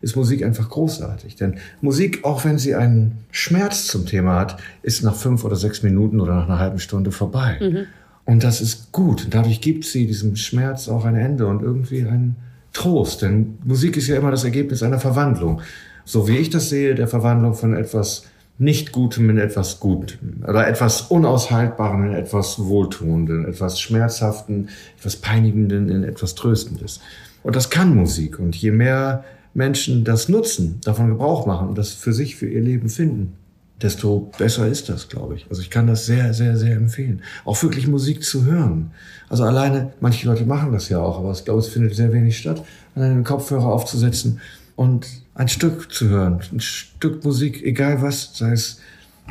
ist 0.00 0.16
Musik 0.16 0.42
einfach 0.42 0.70
großartig. 0.70 1.36
Denn 1.36 1.56
Musik, 1.82 2.24
auch 2.24 2.46
wenn 2.46 2.56
sie 2.56 2.74
einen 2.74 3.24
Schmerz 3.30 3.88
zum 3.88 4.06
Thema 4.06 4.36
hat, 4.36 4.56
ist 4.82 5.04
nach 5.04 5.16
fünf 5.16 5.44
oder 5.44 5.56
sechs 5.56 5.82
Minuten 5.82 6.20
oder 6.20 6.34
nach 6.34 6.48
einer 6.48 6.58
halben 6.58 6.78
Stunde 6.78 7.12
vorbei. 7.12 7.58
Mhm. 7.60 7.86
Und 8.24 8.42
das 8.42 8.62
ist 8.62 8.90
gut. 8.90 9.26
Und 9.26 9.34
dadurch 9.34 9.60
gibt 9.60 9.84
sie 9.84 10.06
diesem 10.06 10.36
Schmerz 10.36 10.88
auch 10.88 11.04
ein 11.04 11.16
Ende 11.16 11.46
und 11.46 11.62
irgendwie 11.62 12.04
einen 12.04 12.36
Trost, 12.78 13.22
denn 13.22 13.58
Musik 13.64 13.96
ist 13.96 14.06
ja 14.06 14.16
immer 14.16 14.30
das 14.30 14.44
Ergebnis 14.44 14.84
einer 14.84 15.00
Verwandlung. 15.00 15.60
So 16.04 16.28
wie 16.28 16.38
ich 16.38 16.48
das 16.48 16.68
sehe, 16.68 16.94
der 16.94 17.08
Verwandlung 17.08 17.54
von 17.54 17.74
etwas 17.74 18.24
nicht 18.56 18.92
Gutem 18.92 19.30
in 19.30 19.38
etwas 19.38 19.80
Gutem 19.80 20.44
oder 20.46 20.66
etwas 20.66 21.02
Unaushaltbarem 21.02 22.06
in 22.06 22.12
etwas 22.14 22.58
Wohltuenden, 22.58 23.46
etwas 23.46 23.80
Schmerzhaften, 23.80 24.68
etwas 24.98 25.16
Peinigenden 25.16 25.88
in 25.88 26.04
etwas 26.04 26.36
Tröstendes. 26.36 27.00
Und 27.42 27.56
das 27.56 27.68
kann 27.68 27.94
Musik. 27.94 28.38
Und 28.38 28.54
je 28.54 28.70
mehr 28.70 29.24
Menschen 29.54 30.04
das 30.04 30.28
nutzen, 30.28 30.80
davon 30.84 31.08
Gebrauch 31.08 31.46
machen 31.46 31.68
und 31.68 31.78
das 31.78 31.92
für 31.92 32.12
sich, 32.12 32.36
für 32.36 32.48
ihr 32.48 32.62
Leben 32.62 32.88
finden, 32.88 33.34
desto 33.82 34.30
besser 34.38 34.66
ist 34.66 34.88
das, 34.88 35.08
glaube 35.08 35.36
ich. 35.36 35.46
Also 35.48 35.62
ich 35.62 35.70
kann 35.70 35.86
das 35.86 36.06
sehr, 36.06 36.34
sehr, 36.34 36.56
sehr 36.56 36.76
empfehlen. 36.76 37.22
Auch 37.44 37.62
wirklich 37.62 37.86
Musik 37.86 38.24
zu 38.24 38.44
hören. 38.44 38.90
Also 39.28 39.44
alleine, 39.44 39.92
manche 40.00 40.26
Leute 40.26 40.44
machen 40.44 40.72
das 40.72 40.88
ja 40.88 40.98
auch, 40.98 41.18
aber 41.18 41.32
ich 41.32 41.44
glaube, 41.44 41.60
es 41.60 41.68
findet 41.68 41.94
sehr 41.94 42.12
wenig 42.12 42.38
statt, 42.38 42.64
alleine 42.94 43.14
den 43.14 43.24
Kopfhörer 43.24 43.66
aufzusetzen 43.66 44.40
und 44.74 45.06
ein 45.34 45.48
Stück 45.48 45.92
zu 45.92 46.08
hören. 46.08 46.40
Ein 46.52 46.60
Stück 46.60 47.24
Musik, 47.24 47.62
egal 47.62 48.02
was, 48.02 48.36
sei 48.36 48.52
es 48.52 48.80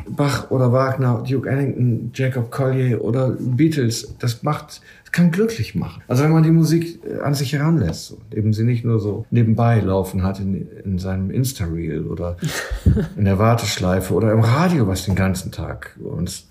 Bach 0.08 0.50
oder 0.50 0.72
Wagner, 0.72 1.24
Duke 1.28 1.48
Ellington, 1.48 2.10
Jacob 2.14 2.50
Collier 2.50 3.02
oder 3.02 3.30
Beatles, 3.38 4.14
das 4.18 4.42
macht, 4.42 4.80
kann 5.18 5.30
glücklich 5.32 5.74
machen. 5.74 6.02
Also 6.06 6.22
wenn 6.22 6.30
man 6.30 6.44
die 6.44 6.52
Musik 6.52 7.00
äh, 7.04 7.20
an 7.20 7.34
sich 7.34 7.52
heranlässt 7.52 8.12
und 8.12 8.34
eben 8.34 8.52
sie 8.52 8.62
nicht 8.62 8.84
nur 8.84 9.00
so 9.00 9.26
nebenbei 9.30 9.80
laufen 9.80 10.22
hat 10.22 10.38
in, 10.38 10.68
in 10.84 10.98
seinem 10.98 11.30
Insta-Reel 11.30 12.06
oder 12.06 12.36
in 13.16 13.24
der 13.24 13.38
Warteschleife 13.38 14.14
oder 14.14 14.32
im 14.32 14.40
Radio, 14.40 14.86
was 14.86 15.04
den 15.04 15.16
ganzen 15.16 15.50
Tag 15.50 15.96
uns 15.98 16.46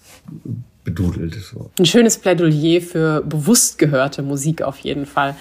bedudelt. 0.83 1.35
So. 1.35 1.71
Ein 1.79 1.85
schönes 1.85 2.17
Plädoyer 2.17 2.81
für 2.81 3.21
bewusst 3.21 3.77
gehörte 3.77 4.21
Musik 4.21 4.61
auf 4.61 4.79
jeden 4.79 5.05
Fall. 5.05 5.35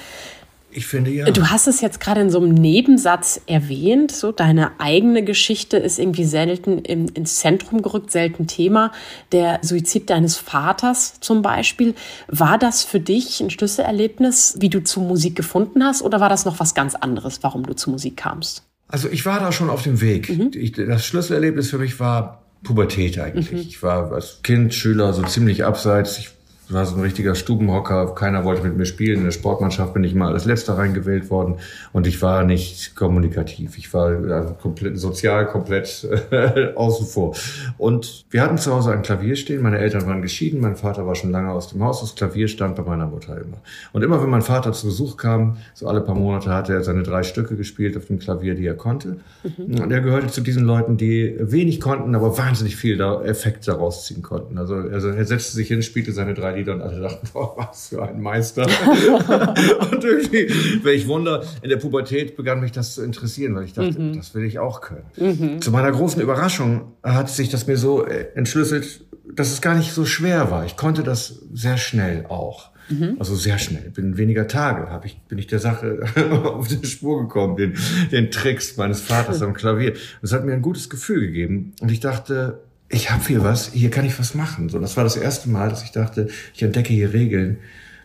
Ich 0.77 0.87
finde 0.87 1.11
ja. 1.11 1.25
Du 1.31 1.49
hast 1.49 1.69
es 1.69 1.81
jetzt 1.81 2.01
gerade 2.01 2.21
in 2.21 2.29
so 2.29 2.39
einem 2.39 2.53
Nebensatz 2.53 3.41
erwähnt, 3.47 4.13
so 4.13 4.31
deine 4.31 4.79
eigene 4.79 5.25
Geschichte 5.25 5.79
ist 5.79 5.99
irgendwie 5.99 6.25
selten 6.25 6.81
im, 6.81 7.09
ins 7.15 7.37
Zentrum 7.37 7.81
gerückt, 7.81 8.11
selten 8.11 8.47
Thema. 8.47 8.93
Der 9.33 9.61
Suizid 9.63 10.11
deines 10.11 10.37
Vaters 10.37 11.15
zum 11.21 11.41
Beispiel. 11.41 11.95
War 12.29 12.59
das 12.59 12.85
für 12.85 13.01
dich 13.01 13.41
ein 13.41 13.49
Schlüsselerlebnis, 13.49 14.57
wie 14.61 14.69
du 14.69 14.85
zu 14.85 15.01
Musik 15.01 15.35
gefunden 15.35 15.83
hast, 15.83 16.03
oder 16.03 16.21
war 16.21 16.29
das 16.29 16.45
noch 16.45 16.61
was 16.61 16.75
ganz 16.75 16.95
anderes, 16.95 17.43
warum 17.43 17.65
du 17.65 17.75
zu 17.75 17.91
Musik 17.91 18.19
kamst? 18.19 18.63
Also 18.87 19.09
ich 19.09 19.25
war 19.25 19.41
da 19.41 19.53
schon 19.53 19.71
auf 19.71 19.83
dem 19.83 20.03
Weg. 20.03 20.29
Mhm. 20.29 20.51
Ich, 20.53 20.73
das 20.73 21.07
Schlüsselerlebnis 21.07 21.71
für 21.71 21.79
mich 21.79 21.99
war 21.99 22.43
Pubertät 22.63 23.19
eigentlich. 23.19 23.51
Mhm. 23.51 23.59
Ich 23.59 23.83
war 23.83 24.13
als 24.13 24.41
Kind, 24.43 24.75
Schüler 24.75 25.15
so 25.15 25.23
ziemlich 25.23 25.65
abseits. 25.65 26.19
Ich 26.19 26.36
war 26.69 26.85
so 26.85 26.97
ein 26.97 27.03
richtiger 27.03 27.35
Stubenhocker. 27.35 28.15
Keiner 28.15 28.45
wollte 28.45 28.63
mit 28.63 28.77
mir 28.77 28.87
spielen. 28.87 29.19
In 29.19 29.25
der 29.25 29.31
Sportmannschaft 29.31 29.95
bin 29.95 30.05
ich 30.05 30.15
mal 30.15 30.33
als 30.33 30.45
Letzter 30.45 30.77
reingewählt 30.77 31.31
worden. 31.31 31.57
Und 31.93 32.07
ich 32.07 32.21
war 32.23 32.45
nicht 32.45 32.97
kommunikativ. 32.97 33.79
Ich 33.79 33.93
war 33.95 34.09
also 34.09 34.55
komplett, 34.55 34.99
sozial 34.99 35.47
komplett 35.47 36.09
äh, 36.31 36.73
außen 36.75 37.07
vor. 37.07 37.37
Und 37.79 38.25
wir 38.31 38.43
hatten 38.43 38.59
zu 38.59 38.75
Hause 38.75 38.93
ein 38.93 39.03
Klavier 39.03 39.37
stehen. 39.37 39.63
Meine 39.63 39.79
Eltern 39.79 40.07
waren 40.07 40.23
geschieden. 40.23 40.61
Mein 40.61 40.77
Vater 40.77 41.07
war 41.07 41.15
schon 41.15 41.31
lange 41.31 41.51
aus 41.51 41.69
dem 41.69 41.83
Haus. 41.85 42.01
Das 42.01 42.15
Klavier 42.15 42.49
stand 42.49 42.77
bei 42.77 42.83
meiner 42.83 43.07
Mutter 43.07 43.37
immer. 43.37 43.59
Und 43.93 44.03
immer 44.03 44.21
wenn 44.23 44.31
mein 44.31 44.43
Vater 44.43 44.73
zu 44.73 44.87
Besuch 44.87 45.17
kam, 45.17 45.59
so 45.75 45.87
alle 45.87 46.01
paar 46.01 46.15
Monate 46.15 46.51
hatte 46.51 46.73
er 46.73 46.83
seine 46.83 47.03
drei 47.03 47.23
Stücke 47.23 47.57
gespielt 47.57 47.97
auf 47.97 48.07
dem 48.07 48.19
Klavier, 48.19 48.55
die 48.55 48.67
er 48.67 48.75
konnte. 48.75 49.19
Mhm. 49.45 49.81
Und 49.81 49.93
er 49.93 50.01
gehörte 50.01 50.29
zu 50.29 50.41
diesen 50.41 50.65
Leuten, 50.65 50.97
die 50.97 51.37
wenig 51.39 51.81
konnten, 51.81 52.15
aber 52.15 52.37
wahnsinnig 52.37 52.77
viel 52.77 53.01
Effekt 53.01 53.69
daraus 53.69 54.07
ziehen 54.07 54.23
konnten. 54.23 54.59
Also, 54.59 54.75
also 54.75 55.09
er 55.09 55.25
setzte 55.25 55.53
sich 55.57 55.69
hin, 55.69 55.83
spielte 55.83 56.13
seine 56.13 56.35
drei 56.35 56.56
Lieder 56.57 56.75
und 56.75 56.83
alle 56.83 57.01
dachten, 57.01 57.29
boah, 57.33 57.55
was 57.57 57.89
für 57.89 58.03
ein 58.03 58.21
Meister. 58.21 58.63
und 59.93 60.05
irgendwie, 60.05 60.49
welch 60.83 61.07
Wunder, 61.07 61.45
in 61.63 61.71
der 61.71 61.77
Pubertät 61.77 62.37
begann 62.37 62.61
mich 62.61 62.73
das 62.73 62.95
zu 62.95 63.03
interessieren, 63.03 63.55
weil 63.55 63.65
ich 63.65 63.73
dachte, 63.73 64.01
mhm. 64.01 64.17
das 64.17 64.35
will 64.35 64.45
ich 64.45 64.59
auch 64.59 64.81
können. 64.81 65.07
Mhm. 65.17 65.61
Zu 65.61 65.71
meiner 65.71 65.93
großen 65.93 66.21
Überraschung 66.21 66.93
hat 67.03 67.31
sich 67.31 67.49
das 67.49 67.67
mir 67.67 67.77
so 67.77 68.05
äh, 68.05 68.27
entschlüsselt, 68.35 69.05
dass 69.35 69.53
es 69.53 69.61
gar 69.61 69.75
nicht 69.75 69.93
so 69.93 70.05
schwer 70.05 70.51
war. 70.51 70.65
Ich 70.65 70.77
konnte 70.77 71.03
das 71.03 71.43
sehr 71.53 71.77
schnell 71.77 72.27
auch. 72.27 72.71
Mhm. 72.89 73.17
Also 73.19 73.35
sehr 73.35 73.59
schnell. 73.59 73.91
Binnen 73.91 74.17
weniger 74.17 74.47
Tage 74.47 74.91
hab 74.91 75.05
ich, 75.05 75.21
bin 75.29 75.39
ich 75.39 75.47
der 75.47 75.59
Sache 75.59 76.01
auf 76.45 76.69
die 76.69 76.87
Spur 76.87 77.23
gekommen, 77.23 77.57
den, 77.57 77.75
den 78.13 78.31
Tricks 78.31 78.77
meines 78.77 79.01
Vaters 79.01 79.43
am 79.43 79.55
Klavier. 79.55 79.95
Das 80.23 80.33
hat 80.33 80.45
mir 80.45 80.53
ein 80.53 80.63
gutes 80.63 80.89
Gefühl 80.89 81.21
gegeben. 81.21 81.73
Und 81.81 81.91
ich 81.91 82.01
dachte, 82.01 82.61
ich 82.89 83.11
habe 83.11 83.25
hier 83.27 83.43
was, 83.43 83.73
hier 83.73 83.91
kann 83.91 84.05
ich 84.05 84.19
was 84.19 84.35
machen. 84.35 84.69
So, 84.69 84.79
das 84.79 84.97
war 84.97 85.05
das 85.05 85.17
erste 85.17 85.49
Mal, 85.49 85.69
dass 85.69 85.83
ich 85.83 85.93
dachte, 85.93 86.29
ich 86.55 86.63
entdecke 86.63 86.93
hier 86.93 87.13
Regeln 87.13 87.59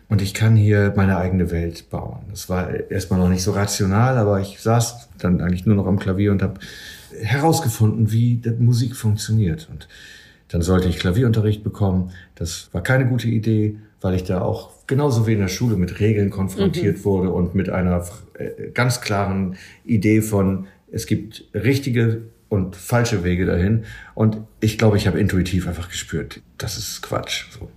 und 0.08 0.20
ich 0.20 0.34
kann 0.34 0.56
hier 0.56 0.92
meine 0.96 1.16
eigene 1.16 1.50
Welt 1.50 1.88
bauen. 1.90 2.20
Das 2.30 2.48
war 2.48 2.90
erstmal 2.90 3.20
noch 3.20 3.28
nicht 3.28 3.42
so 3.42 3.52
rational, 3.52 4.18
aber 4.18 4.40
ich 4.40 4.60
saß 4.60 5.08
dann 5.18 5.40
eigentlich 5.40 5.66
nur 5.66 5.76
noch 5.76 5.86
am 5.86 5.98
Klavier 5.98 6.32
und 6.32 6.42
habe 6.42 6.60
herausgefunden, 7.20 8.10
wie 8.10 8.40
Musik 8.58 8.96
funktioniert. 8.96 9.68
Und 9.70 9.88
dann 10.48 10.62
sollte 10.62 10.88
ich 10.88 10.98
Klavierunterricht 10.98 11.62
bekommen. 11.62 12.10
Das 12.34 12.68
war 12.72 12.82
keine 12.82 13.06
gute 13.06 13.28
Idee, 13.28 13.78
weil 14.00 14.14
ich 14.14 14.24
da 14.24 14.42
auch 14.42 14.70
genauso 14.86 15.26
wie 15.26 15.32
in 15.32 15.38
der 15.38 15.48
Schule 15.48 15.76
mit 15.76 16.00
Regeln 16.00 16.30
konfrontiert 16.30 16.98
mhm. 16.98 17.04
wurde 17.04 17.30
und 17.30 17.54
mit 17.54 17.70
einer 17.70 18.04
äh, 18.34 18.70
ganz 18.74 19.00
klaren 19.00 19.56
Idee 19.84 20.20
von, 20.20 20.66
es 20.90 21.06
gibt 21.06 21.44
richtige 21.54 22.22
und 22.52 22.76
falsche 22.76 23.24
Wege 23.24 23.46
dahin. 23.46 23.84
Und 24.14 24.36
ich 24.60 24.76
glaube, 24.76 24.98
ich 24.98 25.06
habe 25.06 25.18
intuitiv 25.18 25.66
einfach 25.66 25.88
gespürt, 25.88 26.42
das 26.58 26.76
ist 26.76 27.00
Quatsch. 27.00 27.46
So. 27.50 27.70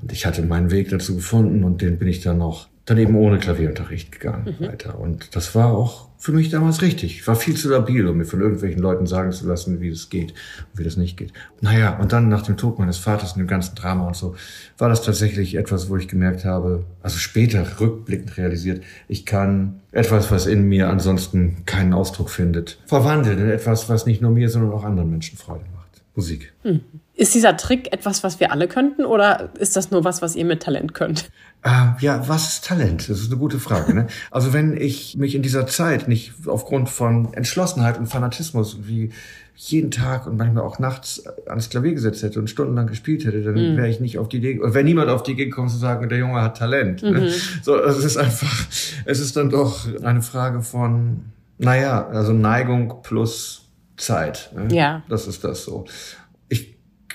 Und 0.00 0.12
ich 0.12 0.24
hatte 0.24 0.42
meinen 0.42 0.70
Weg 0.70 0.88
dazu 0.90 1.16
gefunden 1.16 1.64
und 1.64 1.82
den 1.82 1.98
bin 1.98 2.06
ich 2.06 2.20
dann 2.20 2.38
noch 2.38 2.68
dann 2.84 2.96
eben 2.98 3.16
ohne 3.16 3.38
Klavierunterricht 3.38 4.12
gegangen 4.12 4.56
mhm. 4.58 4.68
weiter. 4.68 5.00
Und 5.00 5.34
das 5.34 5.56
war 5.56 5.72
auch 5.72 6.09
für 6.20 6.32
mich 6.32 6.50
damals 6.50 6.82
richtig. 6.82 7.16
Ich 7.16 7.26
war 7.26 7.34
viel 7.34 7.56
zu 7.56 7.70
labil, 7.70 8.06
um 8.06 8.18
mir 8.18 8.26
von 8.26 8.42
irgendwelchen 8.42 8.82
Leuten 8.82 9.06
sagen 9.06 9.32
zu 9.32 9.48
lassen, 9.48 9.80
wie 9.80 9.88
das 9.88 10.10
geht 10.10 10.34
und 10.70 10.78
wie 10.78 10.84
das 10.84 10.98
nicht 10.98 11.16
geht. 11.16 11.32
Naja, 11.62 11.96
und 11.98 12.12
dann 12.12 12.28
nach 12.28 12.42
dem 12.42 12.58
Tod 12.58 12.78
meines 12.78 12.98
Vaters 12.98 13.32
und 13.32 13.38
dem 13.38 13.46
ganzen 13.46 13.74
Drama 13.74 14.06
und 14.06 14.14
so, 14.14 14.36
war 14.76 14.90
das 14.90 15.02
tatsächlich 15.02 15.54
etwas, 15.54 15.88
wo 15.88 15.96
ich 15.96 16.08
gemerkt 16.08 16.44
habe, 16.44 16.84
also 17.02 17.16
später 17.16 17.66
rückblickend 17.80 18.36
realisiert, 18.36 18.84
ich 19.08 19.24
kann 19.24 19.80
etwas, 19.92 20.30
was 20.30 20.44
in 20.44 20.68
mir 20.68 20.90
ansonsten 20.90 21.64
keinen 21.64 21.94
Ausdruck 21.94 22.28
findet, 22.28 22.78
verwandeln 22.84 23.38
in 23.38 23.48
etwas, 23.48 23.88
was 23.88 24.04
nicht 24.04 24.20
nur 24.20 24.30
mir, 24.30 24.50
sondern 24.50 24.72
auch 24.72 24.84
anderen 24.84 25.10
Menschen 25.10 25.38
Freude 25.38 25.64
macht. 25.74 26.02
Musik. 26.14 26.52
Mhm. 26.64 26.82
Ist 27.20 27.34
dieser 27.34 27.58
Trick 27.58 27.92
etwas, 27.92 28.24
was 28.24 28.40
wir 28.40 28.50
alle 28.50 28.66
könnten 28.66 29.04
oder 29.04 29.50
ist 29.58 29.76
das 29.76 29.90
nur 29.90 30.04
was, 30.04 30.22
was 30.22 30.36
ihr 30.36 30.46
mit 30.46 30.62
Talent 30.62 30.94
könnt? 30.94 31.30
Äh, 31.62 31.88
ja, 32.00 32.26
was 32.26 32.48
ist 32.48 32.64
Talent? 32.64 33.10
Das 33.10 33.20
ist 33.20 33.30
eine 33.30 33.38
gute 33.38 33.58
Frage. 33.58 33.92
Ne? 33.92 34.06
Also 34.30 34.54
wenn 34.54 34.74
ich 34.74 35.18
mich 35.18 35.34
in 35.34 35.42
dieser 35.42 35.66
Zeit 35.66 36.08
nicht 36.08 36.32
aufgrund 36.46 36.88
von 36.88 37.34
Entschlossenheit 37.34 37.98
und 37.98 38.06
Fanatismus 38.06 38.78
wie 38.84 39.12
jeden 39.54 39.90
Tag 39.90 40.26
und 40.26 40.38
manchmal 40.38 40.64
auch 40.64 40.78
nachts 40.78 41.22
ans 41.46 41.68
Klavier 41.68 41.92
gesetzt 41.92 42.22
hätte 42.22 42.38
und 42.38 42.48
stundenlang 42.48 42.86
gespielt 42.86 43.26
hätte, 43.26 43.42
dann 43.42 43.54
mhm. 43.54 43.76
wäre 43.76 43.90
ich 43.90 44.00
nicht 44.00 44.18
auf 44.18 44.30
die 44.30 44.38
Idee, 44.38 44.58
oder 44.58 44.72
wäre 44.72 44.84
niemand 44.84 45.10
auf 45.10 45.22
die 45.22 45.32
Idee 45.32 45.44
gekommen 45.44 45.68
zu 45.68 45.76
sagen, 45.76 46.08
der 46.08 46.16
Junge 46.16 46.40
hat 46.40 46.56
Talent. 46.56 47.02
Ne? 47.02 47.10
Mhm. 47.10 47.16
Ne? 47.18 47.32
So, 47.60 47.74
also 47.74 47.98
es 47.98 48.06
ist 48.06 48.16
einfach, 48.16 48.66
es 49.04 49.20
ist 49.20 49.36
dann 49.36 49.50
doch 49.50 49.86
eine 50.02 50.22
Frage 50.22 50.62
von, 50.62 51.26
naja, 51.58 52.06
also 52.06 52.32
Neigung 52.32 53.02
plus 53.02 53.68
Zeit. 53.98 54.52
Ne? 54.56 54.74
Ja. 54.74 55.02
Das 55.10 55.26
ist 55.26 55.44
das 55.44 55.64
so 55.64 55.84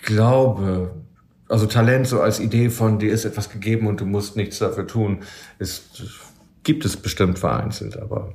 glaube, 0.06 0.96
also 1.50 1.66
Talent 1.66 2.08
so 2.08 2.22
als 2.22 2.40
Idee 2.40 2.70
von 2.70 3.00
dir 3.00 3.12
ist 3.12 3.26
etwas 3.26 3.50
gegeben 3.50 3.88
und 3.88 4.00
du 4.00 4.06
musst 4.06 4.36
nichts 4.36 4.60
dafür 4.60 4.88
tun, 4.88 5.20
ist, 5.60 6.04
gibt 6.64 6.86
es 6.86 6.98
bestimmt 6.98 7.40
vereinzelt, 7.40 7.98
aber 7.98 8.34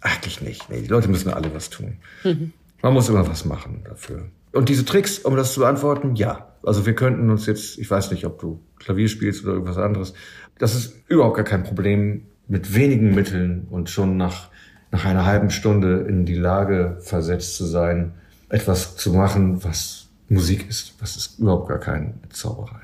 eigentlich 0.00 0.40
nicht. 0.40 0.68
Nee, 0.70 0.82
die 0.82 0.88
Leute 0.88 1.08
müssen 1.08 1.32
alle 1.32 1.54
was 1.54 1.70
tun. 1.70 1.98
Mhm. 2.24 2.52
Man 2.82 2.94
muss 2.94 3.08
immer 3.08 3.26
was 3.28 3.44
machen 3.44 3.84
dafür. 3.84 4.26
Und 4.52 4.68
diese 4.68 4.84
Tricks, 4.84 5.18
um 5.20 5.36
das 5.36 5.52
zu 5.52 5.60
beantworten, 5.60 6.16
ja. 6.16 6.48
Also 6.62 6.84
wir 6.84 6.94
könnten 6.94 7.30
uns 7.30 7.46
jetzt, 7.46 7.78
ich 7.78 7.90
weiß 7.90 8.10
nicht, 8.10 8.26
ob 8.26 8.38
du 8.38 8.60
Klavier 8.78 9.08
spielst 9.08 9.44
oder 9.44 9.52
irgendwas 9.52 9.78
anderes, 9.78 10.12
das 10.58 10.74
ist 10.74 10.94
überhaupt 11.08 11.36
gar 11.36 11.44
kein 11.44 11.62
Problem, 11.62 12.26
mit 12.48 12.74
wenigen 12.74 13.14
Mitteln 13.14 13.68
und 13.70 13.88
schon 13.90 14.16
nach, 14.16 14.50
nach 14.90 15.04
einer 15.04 15.24
halben 15.24 15.50
Stunde 15.50 16.04
in 16.08 16.26
die 16.26 16.34
Lage 16.34 16.98
versetzt 17.00 17.56
zu 17.56 17.64
sein, 17.64 18.12
etwas 18.48 18.96
zu 18.96 19.12
machen, 19.12 19.62
was 19.62 19.99
Musik 20.30 20.68
ist. 20.68 20.94
Das 21.00 21.16
ist 21.16 21.38
überhaupt 21.38 21.68
gar 21.68 21.80
keine 21.80 22.14
Zauberei. 22.30 22.80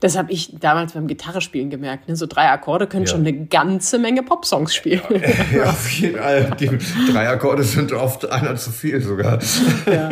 Das 0.00 0.16
habe 0.16 0.32
ich 0.32 0.54
damals 0.58 0.92
beim 0.92 1.06
Gitarrespielen 1.06 1.68
gemerkt. 1.68 2.08
Ne? 2.08 2.16
So 2.16 2.26
drei 2.26 2.48
Akkorde 2.48 2.86
können 2.86 3.04
ja. 3.04 3.10
schon 3.10 3.20
eine 3.20 3.46
ganze 3.46 3.98
Menge 3.98 4.22
Popsongs 4.22 4.74
spielen. 4.74 5.02
Ja, 5.54 5.70
auf 5.70 5.90
jeden 5.90 6.18
Fall. 6.18 6.56
Die 6.58 6.78
drei 7.12 7.28
Akkorde 7.28 7.62
sind 7.62 7.92
oft 7.92 8.30
einer 8.30 8.56
zu 8.56 8.70
viel 8.70 9.00
sogar. 9.00 9.40
Ja. 9.86 10.10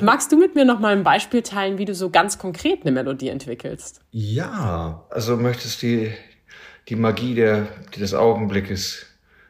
Magst 0.00 0.30
du 0.30 0.38
mit 0.38 0.54
mir 0.54 0.64
noch 0.64 0.80
mal 0.80 0.92
ein 0.92 1.02
Beispiel 1.02 1.42
teilen, 1.42 1.78
wie 1.78 1.84
du 1.84 1.94
so 1.94 2.10
ganz 2.10 2.38
konkret 2.38 2.82
eine 2.82 2.92
Melodie 2.92 3.28
entwickelst? 3.28 4.00
Ja, 4.10 5.04
also 5.10 5.36
möchtest 5.36 5.82
du 5.82 5.86
die, 5.86 6.12
die 6.88 6.96
Magie 6.96 7.34
der, 7.34 7.66
des 7.98 8.14
Augenblickes 8.14 9.06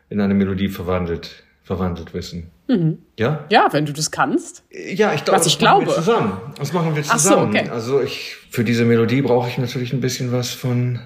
in 0.09 0.20
eine 0.20 0.35
Melodie 0.35 0.68
verwandelt, 0.68 1.42
verwandelt 1.62 2.14
wissen. 2.14 2.52
Mhm. 2.68 2.98
Ja? 3.18 3.44
Ja, 3.50 3.68
wenn 3.72 3.87
du 3.87 3.92
das 3.92 4.11
kannst. 4.11 4.64
Ja, 4.70 5.14
ich 5.14 5.24
glaube, 5.24 5.40
Was 5.40 5.46
ich 5.46 5.59
glaube. 5.59 5.92
zusammen. 5.92 6.40
Das 6.59 6.72
machen 6.72 6.96
wir 6.96 7.02
zusammen. 7.02 7.52
So, 7.52 7.59
okay. 7.59 7.68
Also 7.70 8.00
ich, 8.00 8.37
für 8.50 8.64
diese 8.64 8.85
Melodie 8.85 9.22
brauche 9.22 9.48
ich 9.48 9.59
natürlich 9.59 9.92
ein 9.92 10.00
bisschen 10.00 10.33
was 10.33 10.50
von, 10.50 11.00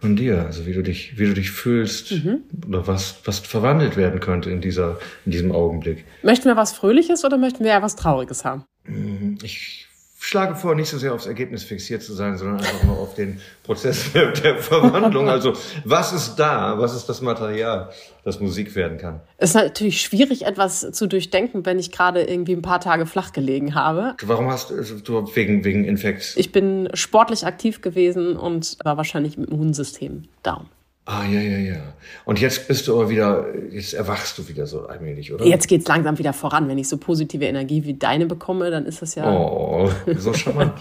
von 0.00 0.16
dir. 0.16 0.44
Also 0.44 0.66
wie 0.66 0.72
du 0.74 0.82
dich, 0.82 1.18
wie 1.18 1.26
du 1.26 1.34
dich 1.34 1.50
fühlst 1.50 2.12
mhm. 2.12 2.42
oder 2.68 2.86
was, 2.86 3.16
was 3.24 3.38
verwandelt 3.38 3.96
werden 3.96 4.20
könnte 4.20 4.50
in 4.50 4.60
dieser, 4.60 4.98
in 5.24 5.32
diesem 5.32 5.52
Augenblick. 5.52 6.04
Möchten 6.22 6.46
wir 6.46 6.56
was 6.56 6.72
Fröhliches 6.72 7.24
oder 7.24 7.38
möchten 7.38 7.64
wir 7.64 7.72
ja 7.72 7.82
was 7.82 7.96
Trauriges 7.96 8.44
haben? 8.44 8.64
Mhm. 8.84 9.38
Ich 9.42 9.86
schlage 10.22 10.54
vor, 10.54 10.76
nicht 10.76 10.88
so 10.88 10.98
sehr 10.98 11.12
aufs 11.12 11.26
Ergebnis 11.26 11.64
fixiert 11.64 12.00
zu 12.00 12.14
sein, 12.14 12.38
sondern 12.38 12.58
einfach 12.58 12.84
nur 12.84 12.96
auf 12.96 13.14
den 13.14 13.40
Prozess 13.64 14.12
der, 14.14 14.30
der 14.30 14.58
Verwandlung. 14.58 15.28
Also 15.28 15.54
was 15.84 16.12
ist 16.12 16.36
da? 16.36 16.78
Was 16.78 16.94
ist 16.94 17.08
das 17.08 17.20
Material, 17.20 17.90
das 18.24 18.38
Musik 18.38 18.76
werden 18.76 18.98
kann? 18.98 19.20
Es 19.38 19.50
ist 19.50 19.56
natürlich 19.56 20.00
schwierig, 20.00 20.46
etwas 20.46 20.92
zu 20.92 21.08
durchdenken, 21.08 21.66
wenn 21.66 21.80
ich 21.80 21.90
gerade 21.90 22.22
irgendwie 22.22 22.52
ein 22.52 22.62
paar 22.62 22.78
Tage 22.78 23.04
flach 23.04 23.32
gelegen 23.32 23.74
habe. 23.74 24.14
Warum 24.22 24.48
hast 24.48 24.70
du, 24.70 24.76
also 24.76 25.34
wegen, 25.34 25.64
wegen 25.64 25.84
Infekt? 25.84 26.34
Ich 26.36 26.52
bin 26.52 26.88
sportlich 26.94 27.44
aktiv 27.44 27.80
gewesen 27.80 28.36
und 28.36 28.76
war 28.84 28.96
wahrscheinlich 28.96 29.36
mit 29.36 29.48
dem 29.48 29.54
Immunsystem 29.54 30.28
down. 30.44 30.68
Ah, 31.04 31.24
ja, 31.24 31.40
ja, 31.40 31.58
ja. 31.58 31.94
Und 32.24 32.40
jetzt 32.40 32.68
bist 32.68 32.86
du 32.86 32.94
aber 32.94 33.10
wieder, 33.10 33.46
jetzt 33.70 33.92
erwachst 33.92 34.38
du 34.38 34.46
wieder 34.48 34.66
so 34.66 34.86
allmählich, 34.86 35.32
oder? 35.32 35.44
Jetzt 35.44 35.66
geht's 35.66 35.88
langsam 35.88 36.16
wieder 36.18 36.32
voran. 36.32 36.68
Wenn 36.68 36.78
ich 36.78 36.88
so 36.88 36.96
positive 36.96 37.44
Energie 37.44 37.84
wie 37.84 37.94
deine 37.94 38.26
bekomme, 38.26 38.70
dann 38.70 38.86
ist 38.86 39.02
das 39.02 39.16
ja. 39.16 39.28
Oh, 39.28 39.90
so 40.16 40.32
charmant. 40.32 40.74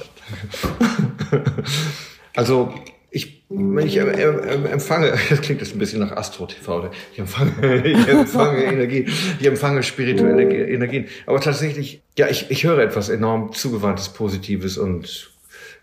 also, 2.35 2.71
ich, 3.09 3.43
ich 3.49 3.97
empfange, 3.97 5.11
das 5.29 5.41
klingt 5.41 5.59
jetzt 5.59 5.73
ein 5.73 5.79
bisschen 5.79 5.99
nach 5.99 6.11
Astro 6.11 6.45
TV, 6.45 6.91
ich 7.11 7.19
empfange, 7.19 7.85
ich 7.85 8.07
empfange 8.07 8.63
Energie, 8.63 9.07
ich 9.39 9.47
empfange 9.47 9.81
spirituelle 9.81 10.43
Energien. 10.43 11.07
Aber 11.25 11.41
tatsächlich, 11.41 12.03
ja, 12.15 12.27
ich, 12.29 12.51
ich 12.51 12.63
höre 12.63 12.77
etwas 12.79 13.09
enorm 13.09 13.53
zugewandtes, 13.53 14.09
Positives 14.09 14.77
und 14.77 15.31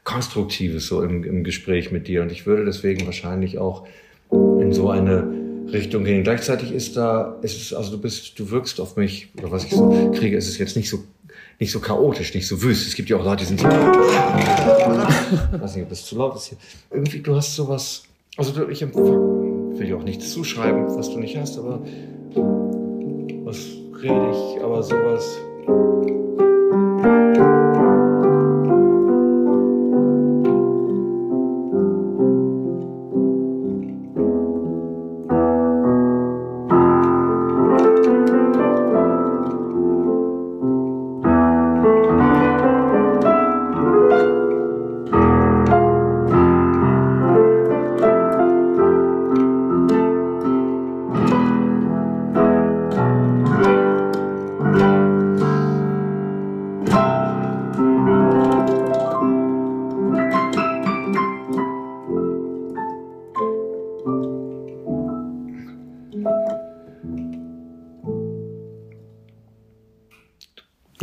Konstruktives 0.04 0.86
so 0.86 1.02
im, 1.02 1.24
im 1.24 1.42
Gespräch 1.42 1.90
mit 1.90 2.06
dir. 2.06 2.22
Und 2.22 2.30
ich 2.30 2.46
würde 2.46 2.64
deswegen 2.64 3.04
wahrscheinlich 3.04 3.58
auch 3.58 3.86
in 4.30 4.72
so 4.72 4.90
eine 4.90 5.24
Richtung 5.72 6.04
gehen. 6.04 6.22
Gleichzeitig 6.22 6.72
ist 6.72 6.96
da, 6.96 7.36
ist 7.42 7.60
es, 7.60 7.74
also 7.74 7.90
du 7.92 7.98
bist, 7.98 8.38
du 8.38 8.50
wirkst 8.50 8.80
auf 8.80 8.96
mich, 8.96 9.28
oder 9.38 9.50
was 9.50 9.64
ich 9.64 9.72
so 9.72 10.12
kriege, 10.14 10.36
ist 10.36 10.48
es 10.48 10.58
jetzt 10.58 10.76
nicht 10.76 10.88
so, 10.88 10.98
nicht 11.58 11.72
so 11.72 11.80
chaotisch, 11.80 12.34
nicht 12.34 12.46
so 12.46 12.62
wüst. 12.62 12.86
Es 12.86 12.94
gibt 12.94 13.08
ja 13.08 13.16
auch 13.16 13.24
Leute, 13.24 13.44
die 13.44 13.46
sind 13.46 13.60
ich 13.60 13.66
weiß 13.66 13.74
nicht, 15.74 15.84
ob 15.84 15.90
das 15.90 16.04
zu 16.04 16.16
laut 16.16 16.36
ist 16.36 16.46
hier. 16.46 16.58
Irgendwie, 16.90 17.20
du 17.20 17.34
hast 17.34 17.54
sowas, 17.54 18.04
also 18.36 18.52
du, 18.52 18.68
ich 18.68 18.82
will 18.82 19.86
dir 19.86 19.96
auch 19.96 20.04
nichts 20.04 20.32
zuschreiben, 20.32 20.86
was 20.96 21.10
du 21.10 21.18
nicht 21.18 21.36
hast, 21.36 21.58
aber 21.58 21.80
was 23.44 23.58
rede 24.00 24.30
ich, 24.30 24.62
aber 24.62 24.82
sowas, 24.82 25.38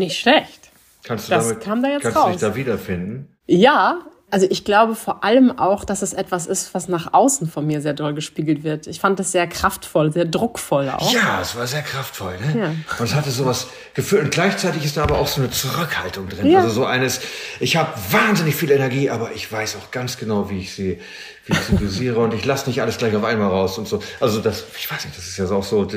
Nicht 0.06 0.20
schlecht. 0.20 0.72
Kannst 1.04 1.28
du 1.28 1.32
das 1.32 1.48
damit, 1.50 1.64
kam 1.64 1.84
da 1.84 1.90
jetzt 1.90 2.02
kannst 2.04 2.18
raus. 2.18 2.26
du 2.26 2.32
dich 2.32 2.42
da 2.42 2.56
wiederfinden? 2.56 3.38
Ja, 3.46 4.00
also 4.32 4.48
ich 4.50 4.66
glaube 4.66 4.96
vor 4.96 5.24
allem 5.24 5.58
auch, 5.58 5.86
dass 5.86 6.02
es 6.02 6.14
etwas 6.14 6.48
ist, 6.48 6.74
was 6.74 6.88
nach 6.88 7.14
außen 7.14 7.48
von 7.48 7.66
mir 7.66 7.80
sehr 7.80 7.94
doll 7.94 8.14
gespiegelt 8.14 8.64
wird. 8.64 8.88
Ich 8.88 9.00
fand 9.00 9.20
es 9.20 9.32
sehr 9.32 9.46
kraftvoll, 9.48 10.12
sehr 10.12 10.26
druckvoll 10.26 10.90
auch. 10.90 11.14
Ja, 11.14 11.40
es 11.42 11.56
war 11.56 11.68
sehr 11.68 11.84
kraftvoll. 11.84 12.34
Ne? 12.40 12.60
Ja. 12.60 12.98
Und 13.00 13.06
es 13.06 13.14
hatte 13.14 13.30
sowas 13.30 13.68
Gefühl. 13.94 14.22
Und 14.22 14.32
gleichzeitig 14.32 14.84
ist 14.84 14.98
da 14.98 15.04
aber 15.04 15.20
auch 15.20 15.28
so 15.28 15.42
eine 15.42 15.52
Zurückhaltung 15.52 16.28
drin. 16.28 16.48
Ja. 16.48 16.60
Also 16.60 16.72
so 16.72 16.86
eines, 16.86 17.22
ich 17.60 17.78
habe 17.78 17.94
wahnsinnig 18.12 18.56
viel 18.56 18.72
Energie, 18.72 19.10
aber 19.12 19.32
ich 19.32 19.50
weiß 19.50 19.78
auch 19.78 19.92
ganz 19.92 20.18
genau, 20.18 20.50
wie 20.50 20.60
ich 20.60 20.74
sie, 20.74 21.00
wie 21.46 21.54
ich 21.54 21.60
sie 21.60 21.78
dosiere. 21.78 22.20
und 22.20 22.34
ich 22.34 22.44
lasse 22.46 22.68
nicht 22.68 22.82
alles 22.82 22.98
gleich 22.98 23.16
auf 23.16 23.24
einmal 23.24 23.50
raus 23.50 23.78
und 23.78 23.88
so. 23.88 24.02
Also 24.20 24.42
das, 24.42 24.66
ich 24.78 24.92
weiß 24.92 25.06
nicht, 25.06 25.18
das 25.18 25.28
ist 25.28 25.38
ja 25.38 25.46
auch 25.50 25.64
so 25.64 25.88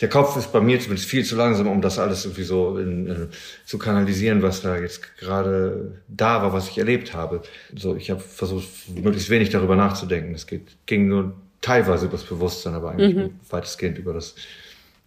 der 0.00 0.08
Kopf 0.08 0.36
ist 0.36 0.52
bei 0.52 0.60
mir 0.60 0.80
zumindest 0.80 1.08
viel 1.08 1.24
zu 1.24 1.36
langsam, 1.36 1.68
um 1.68 1.80
das 1.80 1.98
alles 1.98 2.24
irgendwie 2.24 2.42
so 2.42 2.78
in, 2.78 3.08
äh, 3.08 3.26
zu 3.64 3.78
kanalisieren, 3.78 4.42
was 4.42 4.62
da 4.62 4.76
jetzt 4.76 5.16
gerade 5.18 6.02
da 6.08 6.42
war, 6.42 6.52
was 6.52 6.68
ich 6.68 6.78
erlebt 6.78 7.14
habe. 7.14 7.42
So, 7.74 7.96
ich 7.96 8.10
habe 8.10 8.20
versucht, 8.20 8.68
möglichst 8.94 9.30
wenig 9.30 9.50
darüber 9.50 9.76
nachzudenken. 9.76 10.34
Es 10.34 10.46
geht, 10.46 10.68
ging 10.86 11.08
nur 11.08 11.34
teilweise 11.60 12.06
über 12.06 12.16
das 12.16 12.24
Bewusstsein, 12.24 12.74
aber 12.74 12.90
eigentlich 12.90 13.14
mhm. 13.14 13.40
weitestgehend 13.50 13.98
über 13.98 14.12
das, 14.12 14.34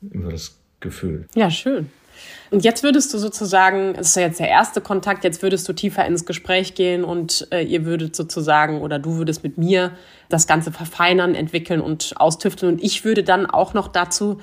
über 0.02 0.32
das 0.32 0.56
Gefühl. 0.80 1.28
Ja, 1.36 1.50
schön. 1.52 1.89
Und 2.50 2.63
jetzt 2.63 2.84
würdest 2.84 3.13
du 3.13 3.17
sozusagen, 3.17 3.93
es 3.95 4.10
ist 4.10 4.15
ja 4.15 4.23
jetzt 4.23 4.39
der 4.39 4.50
erste 4.50 4.82
Kontakt, 4.82 5.23
jetzt 5.23 5.43
würdest 5.43 5.67
du 5.67 5.73
tiefer 5.73 6.06
ins 6.06 6.26
Gespräch 6.26 6.76
gehen 6.76 7.04
und 7.04 7.47
äh, 7.52 7.62
ihr 7.62 7.86
würdet 7.86 8.15
sozusagen 8.15 8.82
oder 8.82 9.00
du 9.00 9.17
würdest 9.17 9.43
mit 9.43 9.58
mir 9.58 9.91
das 10.30 10.47
Ganze 10.47 10.71
verfeinern, 10.71 11.36
entwickeln 11.36 11.82
und 11.82 12.13
austüfteln 12.17 12.73
und 12.73 12.84
ich 12.84 13.06
würde 13.06 13.23
dann 13.23 13.45
auch 13.45 13.73
noch 13.73 13.88
dazu 13.88 14.39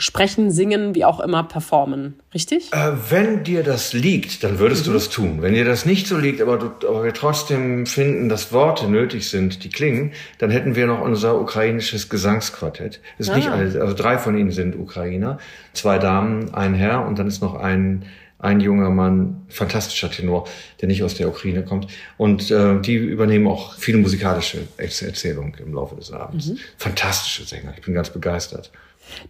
sprechen, 0.00 0.50
singen, 0.50 0.94
wie 0.94 1.04
auch 1.04 1.20
immer 1.20 1.44
performen. 1.44 2.14
Richtig? 2.34 2.72
Äh, 2.72 2.92
wenn 3.10 3.44
dir 3.44 3.62
das 3.62 3.92
liegt, 3.92 4.42
dann 4.42 4.58
würdest 4.58 4.82
mhm. 4.82 4.88
du 4.88 4.92
das 4.94 5.08
tun. 5.08 5.42
Wenn 5.42 5.54
dir 5.54 5.64
das 5.64 5.86
nicht 5.86 6.06
so 6.06 6.16
liegt, 6.16 6.40
aber, 6.40 6.58
du, 6.58 6.88
aber 6.88 7.04
wir 7.04 7.14
trotzdem 7.14 7.86
finden, 7.86 8.28
dass 8.28 8.52
Worte 8.52 8.88
nötig 8.88 9.28
sind, 9.28 9.62
die 9.62 9.68
klingen, 9.68 10.12
dann 10.38 10.50
hätten 10.50 10.74
wir 10.74 10.86
noch 10.86 11.00
unser 11.00 11.40
ukrainisches 11.40 12.08
Gesangsquartett. 12.08 13.00
ist 13.18 13.30
ah. 13.30 13.36
nicht 13.36 13.48
alles, 13.48 13.76
also 13.76 13.94
drei 13.94 14.18
von 14.18 14.36
ihnen 14.36 14.50
sind 14.50 14.74
Ukrainer, 14.76 15.38
zwei 15.74 15.98
Damen, 15.98 16.52
ein 16.54 16.74
Herr 16.74 17.06
und 17.06 17.18
dann 17.18 17.28
ist 17.28 17.42
noch 17.42 17.54
ein 17.54 18.04
ein 18.40 18.60
junger 18.60 18.88
Mann, 18.88 19.42
fantastischer 19.48 20.10
Tenor, 20.10 20.48
der 20.80 20.88
nicht 20.88 21.02
aus 21.02 21.14
der 21.14 21.28
Ukraine 21.28 21.62
kommt. 21.62 21.88
Und 22.16 22.50
äh, 22.50 22.80
die 22.80 22.94
übernehmen 22.94 23.46
auch 23.46 23.74
viele 23.74 23.98
musikalische 23.98 24.66
Erzählungen 24.78 25.52
im 25.58 25.74
Laufe 25.74 25.94
des 25.94 26.10
Abends. 26.10 26.46
Mhm. 26.46 26.58
Fantastische 26.78 27.44
Sänger, 27.44 27.74
ich 27.76 27.84
bin 27.84 27.92
ganz 27.92 28.08
begeistert. 28.08 28.70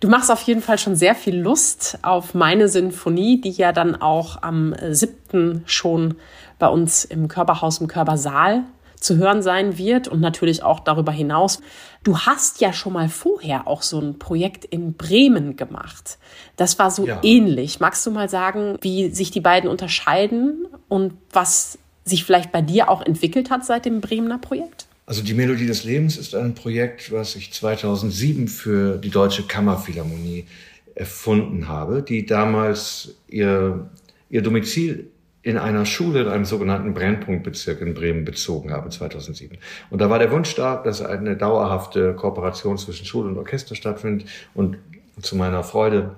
Du 0.00 0.08
machst 0.08 0.30
auf 0.30 0.42
jeden 0.42 0.62
Fall 0.62 0.78
schon 0.78 0.96
sehr 0.96 1.14
viel 1.14 1.38
Lust 1.38 1.98
auf 2.02 2.34
meine 2.34 2.68
Sinfonie, 2.68 3.40
die 3.40 3.50
ja 3.50 3.72
dann 3.72 4.00
auch 4.00 4.42
am 4.42 4.74
7. 4.90 5.62
schon 5.66 6.16
bei 6.58 6.68
uns 6.68 7.04
im 7.04 7.28
Körperhaus, 7.28 7.80
im 7.80 7.88
Körpersaal 7.88 8.64
zu 9.00 9.16
hören 9.16 9.42
sein 9.42 9.78
wird 9.78 10.08
und 10.08 10.20
natürlich 10.20 10.62
auch 10.62 10.80
darüber 10.80 11.10
hinaus. 11.10 11.60
Du 12.04 12.18
hast 12.18 12.60
ja 12.60 12.72
schon 12.72 12.92
mal 12.92 13.08
vorher 13.08 13.66
auch 13.66 13.82
so 13.82 13.98
ein 13.98 14.18
Projekt 14.18 14.64
in 14.64 14.94
Bremen 14.94 15.56
gemacht. 15.56 16.18
Das 16.56 16.78
war 16.78 16.90
so 16.90 17.06
ja. 17.06 17.18
ähnlich. 17.22 17.80
Magst 17.80 18.06
du 18.06 18.10
mal 18.10 18.28
sagen, 18.28 18.76
wie 18.82 19.10
sich 19.10 19.30
die 19.30 19.40
beiden 19.40 19.68
unterscheiden 19.68 20.66
und 20.88 21.14
was 21.32 21.78
sich 22.04 22.24
vielleicht 22.24 22.52
bei 22.52 22.62
dir 22.62 22.88
auch 22.88 23.02
entwickelt 23.02 23.50
hat 23.50 23.64
seit 23.64 23.86
dem 23.86 24.00
Bremener 24.00 24.38
Projekt? 24.38 24.86
Also 25.06 25.22
die 25.22 25.34
Melodie 25.34 25.66
des 25.66 25.84
Lebens 25.84 26.16
ist 26.16 26.34
ein 26.34 26.54
Projekt, 26.54 27.10
was 27.10 27.34
ich 27.36 27.52
2007 27.52 28.48
für 28.48 28.96
die 28.98 29.10
Deutsche 29.10 29.42
Kammerphilharmonie 29.42 30.46
erfunden 30.94 31.68
habe, 31.68 32.02
die 32.02 32.26
damals 32.26 33.16
ihr, 33.28 33.90
ihr 34.28 34.42
Domizil 34.42 35.10
in 35.42 35.56
einer 35.56 35.86
Schule 35.86 36.22
in 36.22 36.28
einem 36.28 36.44
sogenannten 36.44 36.92
Brennpunktbezirk 36.92 37.80
in 37.80 37.94
Bremen 37.94 38.24
bezogen 38.24 38.72
habe 38.72 38.90
2007. 38.90 39.58
Und 39.88 40.00
da 40.00 40.10
war 40.10 40.18
der 40.18 40.30
Wunsch 40.30 40.54
da, 40.54 40.76
dass 40.76 41.00
eine 41.00 41.36
dauerhafte 41.36 42.14
Kooperation 42.14 42.76
zwischen 42.76 43.06
Schule 43.06 43.28
und 43.28 43.38
Orchester 43.38 43.74
stattfindet. 43.74 44.28
Und 44.54 44.76
zu 45.20 45.36
meiner 45.36 45.64
Freude 45.64 46.16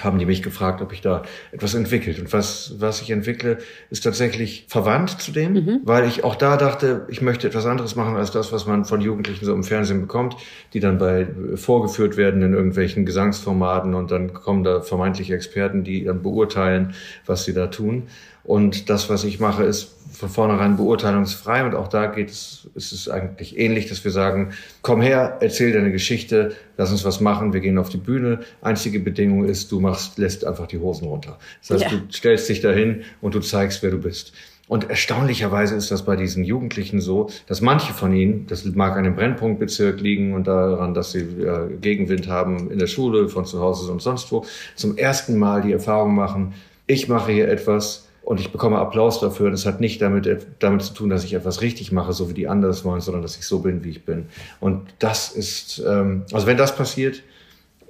haben 0.00 0.18
die 0.18 0.26
mich 0.26 0.42
gefragt, 0.42 0.80
ob 0.80 0.92
ich 0.92 1.00
da 1.00 1.22
etwas 1.50 1.74
entwickelt. 1.74 2.18
Und 2.20 2.32
was, 2.32 2.74
was 2.78 3.02
ich 3.02 3.10
entwickle, 3.10 3.58
ist 3.90 4.04
tatsächlich 4.04 4.66
verwandt 4.68 5.20
zu 5.20 5.32
dem, 5.32 5.54
mhm. 5.54 5.80
weil 5.84 6.06
ich 6.06 6.24
auch 6.24 6.36
da 6.36 6.56
dachte, 6.56 7.06
ich 7.08 7.20
möchte 7.20 7.46
etwas 7.46 7.66
anderes 7.66 7.96
machen 7.96 8.16
als 8.16 8.30
das, 8.30 8.52
was 8.52 8.66
man 8.66 8.84
von 8.84 9.00
Jugendlichen 9.00 9.44
so 9.44 9.54
im 9.54 9.64
Fernsehen 9.64 10.00
bekommt, 10.00 10.36
die 10.72 10.80
dann 10.80 10.98
bei 10.98 11.26
vorgeführt 11.54 12.16
werden 12.16 12.42
in 12.42 12.52
irgendwelchen 12.52 13.06
Gesangsformaten 13.06 13.94
und 13.94 14.10
dann 14.10 14.34
kommen 14.34 14.62
da 14.62 14.80
vermeintliche 14.80 15.34
Experten, 15.34 15.84
die 15.84 16.04
dann 16.04 16.22
beurteilen, 16.22 16.94
was 17.26 17.44
sie 17.44 17.54
da 17.54 17.66
tun. 17.66 18.04
Und 18.48 18.88
das, 18.88 19.10
was 19.10 19.24
ich 19.24 19.40
mache, 19.40 19.64
ist 19.64 19.94
von 20.10 20.30
vornherein 20.30 20.78
beurteilungsfrei. 20.78 21.66
Und 21.66 21.74
auch 21.74 21.86
da 21.86 22.06
geht 22.06 22.30
es, 22.30 22.70
ist 22.74 22.92
es 22.92 23.06
eigentlich 23.06 23.58
ähnlich, 23.58 23.90
dass 23.90 24.02
wir 24.04 24.10
sagen, 24.10 24.54
komm 24.80 25.02
her, 25.02 25.36
erzähl 25.42 25.70
deine 25.70 25.92
Geschichte, 25.92 26.56
lass 26.78 26.90
uns 26.90 27.04
was 27.04 27.20
machen, 27.20 27.52
wir 27.52 27.60
gehen 27.60 27.76
auf 27.76 27.90
die 27.90 27.98
Bühne. 27.98 28.40
Einzige 28.62 29.00
Bedingung 29.00 29.44
ist, 29.44 29.70
du 29.70 29.80
machst, 29.80 30.16
lässt 30.16 30.46
einfach 30.46 30.66
die 30.66 30.78
Hosen 30.78 31.08
runter. 31.08 31.38
Das 31.60 31.82
heißt, 31.82 31.92
ja. 31.92 31.98
du 31.98 32.10
stellst 32.10 32.48
dich 32.48 32.62
dahin 32.62 33.02
und 33.20 33.34
du 33.34 33.40
zeigst, 33.40 33.82
wer 33.82 33.90
du 33.90 33.98
bist. 33.98 34.32
Und 34.66 34.88
erstaunlicherweise 34.88 35.74
ist 35.74 35.90
das 35.90 36.06
bei 36.06 36.16
diesen 36.16 36.42
Jugendlichen 36.42 37.02
so, 37.02 37.28
dass 37.48 37.60
manche 37.60 37.92
von 37.92 38.14
ihnen, 38.14 38.46
das 38.46 38.64
mag 38.64 38.96
an 38.96 39.04
dem 39.04 39.14
Brennpunktbezirk 39.14 40.00
liegen 40.00 40.32
und 40.32 40.46
daran, 40.46 40.94
dass 40.94 41.12
sie 41.12 41.20
äh, 41.20 41.76
Gegenwind 41.82 42.28
haben 42.28 42.70
in 42.70 42.78
der 42.78 42.86
Schule, 42.86 43.28
von 43.28 43.44
zu 43.44 43.60
Hause 43.60 43.92
und 43.92 44.00
sonst 44.00 44.32
wo, 44.32 44.46
zum 44.74 44.96
ersten 44.96 45.36
Mal 45.36 45.60
die 45.60 45.72
Erfahrung 45.72 46.14
machen, 46.14 46.54
ich 46.86 47.08
mache 47.08 47.32
hier 47.32 47.48
etwas, 47.48 48.07
und 48.28 48.40
ich 48.40 48.52
bekomme 48.52 48.76
Applaus 48.76 49.20
dafür. 49.20 49.50
Das 49.50 49.64
hat 49.64 49.80
nicht 49.80 50.02
damit, 50.02 50.28
damit 50.58 50.82
zu 50.82 50.92
tun, 50.92 51.08
dass 51.08 51.24
ich 51.24 51.32
etwas 51.32 51.62
richtig 51.62 51.92
mache, 51.92 52.12
so 52.12 52.28
wie 52.28 52.34
die 52.34 52.46
anderen 52.46 52.74
es 52.74 52.84
wollen, 52.84 53.00
sondern 53.00 53.22
dass 53.22 53.38
ich 53.38 53.46
so 53.46 53.60
bin, 53.60 53.84
wie 53.84 53.88
ich 53.88 54.04
bin. 54.04 54.26
Und 54.60 54.82
das 54.98 55.32
ist, 55.32 55.82
ähm, 55.88 56.24
also 56.30 56.46
wenn 56.46 56.58
das 56.58 56.76
passiert, 56.76 57.22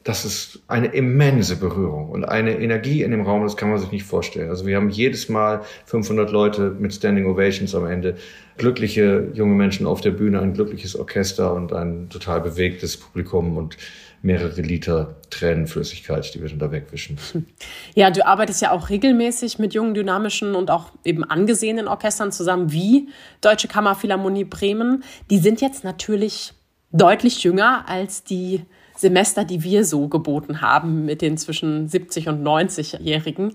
das 0.05 0.25
ist 0.25 0.61
eine 0.69 0.87
immense 0.87 1.57
Berührung 1.57 2.11
und 2.11 2.25
eine 2.25 2.57
Energie 2.57 3.03
in 3.03 3.11
dem 3.11 3.23
Raum, 3.23 3.43
das 3.43 3.57
kann 3.57 3.69
man 3.69 3.81
sich 3.81 3.91
nicht 3.91 4.05
vorstellen. 4.05 4.49
Also 4.49 4.65
wir 4.65 4.77
haben 4.77 4.91
jedes 4.91 5.29
Mal 5.29 5.63
500 5.87 6.31
Leute 6.31 6.73
mit 6.79 6.95
Standing 6.95 7.27
Ovations 7.27 7.75
am 7.75 7.87
Ende, 7.87 8.17
glückliche 8.59 9.27
junge 9.35 9.57
Menschen 9.57 9.89
auf 9.89 10.03
der 10.03 10.13
Bühne, 10.13 10.39
ein 10.39 10.55
glückliches 10.55 10.95
Orchester 10.95 11.53
und 11.53 11.73
ein 11.73 12.11
total 12.11 12.41
bewegtes 12.43 12.97
Publikum 12.97 13.57
und 13.57 13.77
mehrere 14.23 14.61
Liter 14.61 15.17
Tränenflüssigkeit, 15.31 16.35
die 16.35 16.43
wir 16.43 16.49
dann 16.49 16.59
da 16.59 16.73
wegwischen. 16.73 17.19
Ja, 17.95 18.11
du 18.11 18.27
arbeitest 18.27 18.63
ja 18.63 18.73
auch 18.73 18.91
regelmäßig 18.91 19.59
mit 19.59 19.75
jungen, 19.75 19.95
dynamischen 19.95 20.55
und 20.55 20.71
auch 20.71 20.93
eben 21.05 21.25
angesehenen 21.25 21.89
Orchestern 21.89 22.33
zusammen, 22.33 22.73
wie 22.73 23.09
Deutsche 23.41 23.69
Kammerphilharmonie 23.69 24.45
Bremen. 24.45 25.05
Die 25.31 25.39
sind 25.39 25.61
jetzt 25.61 25.85
natürlich 25.85 26.53
deutlich 26.93 27.43
jünger 27.45 27.89
als 27.89 28.25
die 28.25 28.63
Semester, 28.97 29.45
die 29.45 29.63
wir 29.63 29.85
so 29.85 30.09
geboten 30.09 30.61
haben 30.61 31.05
mit 31.05 31.23
den 31.23 31.39
zwischen 31.39 31.89
70 31.89 32.29
und 32.29 32.43
90-Jährigen. 32.43 33.55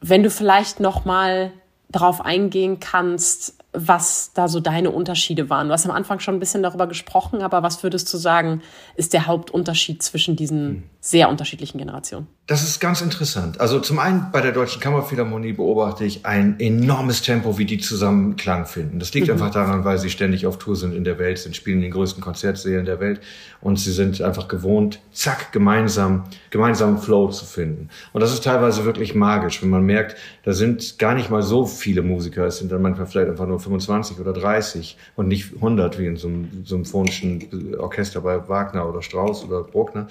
Wenn 0.00 0.22
du 0.22 0.30
vielleicht 0.30 0.80
noch 0.80 1.04
mal 1.04 1.52
darauf 1.88 2.20
eingehen 2.24 2.80
kannst, 2.80 3.59
was 3.72 4.32
da 4.34 4.48
so 4.48 4.60
deine 4.60 4.90
Unterschiede 4.90 5.48
waren. 5.48 5.68
Du 5.68 5.72
hast 5.72 5.86
am 5.86 5.92
Anfang 5.92 6.18
schon 6.18 6.34
ein 6.34 6.40
bisschen 6.40 6.62
darüber 6.62 6.86
gesprochen, 6.86 7.42
aber 7.42 7.62
was 7.62 7.82
würdest 7.82 8.12
du 8.12 8.18
sagen, 8.18 8.62
ist 8.96 9.12
der 9.12 9.26
Hauptunterschied 9.26 10.02
zwischen 10.02 10.34
diesen 10.34 10.68
hm. 10.68 10.82
sehr 11.00 11.28
unterschiedlichen 11.28 11.78
Generationen? 11.78 12.26
Das 12.50 12.64
ist 12.64 12.80
ganz 12.80 13.00
interessant. 13.00 13.60
Also 13.60 13.78
zum 13.78 14.00
einen 14.00 14.32
bei 14.32 14.40
der 14.40 14.50
Deutschen 14.50 14.80
Kammerphilharmonie 14.80 15.52
beobachte 15.52 16.04
ich 16.04 16.26
ein 16.26 16.58
enormes 16.58 17.22
Tempo, 17.22 17.58
wie 17.58 17.64
die 17.64 17.78
zusammen 17.78 18.34
Klang 18.34 18.66
finden. 18.66 18.98
Das 18.98 19.14
liegt 19.14 19.28
mhm. 19.28 19.34
einfach 19.34 19.52
daran, 19.52 19.84
weil 19.84 19.98
sie 19.98 20.10
ständig 20.10 20.48
auf 20.48 20.58
Tour 20.58 20.74
sind 20.74 20.92
in 20.92 21.04
der 21.04 21.20
Welt, 21.20 21.38
sind 21.38 21.54
spielen 21.54 21.76
in 21.76 21.82
den 21.82 21.92
größten 21.92 22.20
Konzertsälen 22.20 22.86
der 22.86 22.98
Welt 22.98 23.20
und 23.60 23.78
sie 23.78 23.92
sind 23.92 24.20
einfach 24.20 24.48
gewohnt, 24.48 24.98
zack, 25.12 25.52
gemeinsam, 25.52 26.24
gemeinsam 26.50 26.98
Flow 26.98 27.28
zu 27.28 27.44
finden. 27.44 27.88
Und 28.12 28.20
das 28.20 28.32
ist 28.32 28.42
teilweise 28.42 28.84
wirklich 28.84 29.14
magisch, 29.14 29.62
wenn 29.62 29.70
man 29.70 29.84
merkt, 29.84 30.16
da 30.42 30.52
sind 30.52 30.98
gar 30.98 31.14
nicht 31.14 31.30
mal 31.30 31.42
so 31.42 31.66
viele 31.66 32.02
Musiker, 32.02 32.46
es 32.46 32.58
sind 32.58 32.72
dann 32.72 32.82
manchmal 32.82 33.06
vielleicht 33.06 33.30
einfach 33.30 33.46
nur 33.46 33.59
25 33.60 34.18
oder 34.18 34.32
30 34.32 34.96
und 35.16 35.28
nicht 35.28 35.54
100 35.54 35.98
wie 35.98 36.06
in 36.06 36.16
so 36.16 36.28
einem 36.28 36.64
symphonischen 36.64 37.76
Orchester 37.78 38.20
bei 38.20 38.48
Wagner 38.48 38.88
oder 38.88 39.02
Strauss 39.02 39.44
oder 39.44 39.62
Bruckner. 39.62 40.08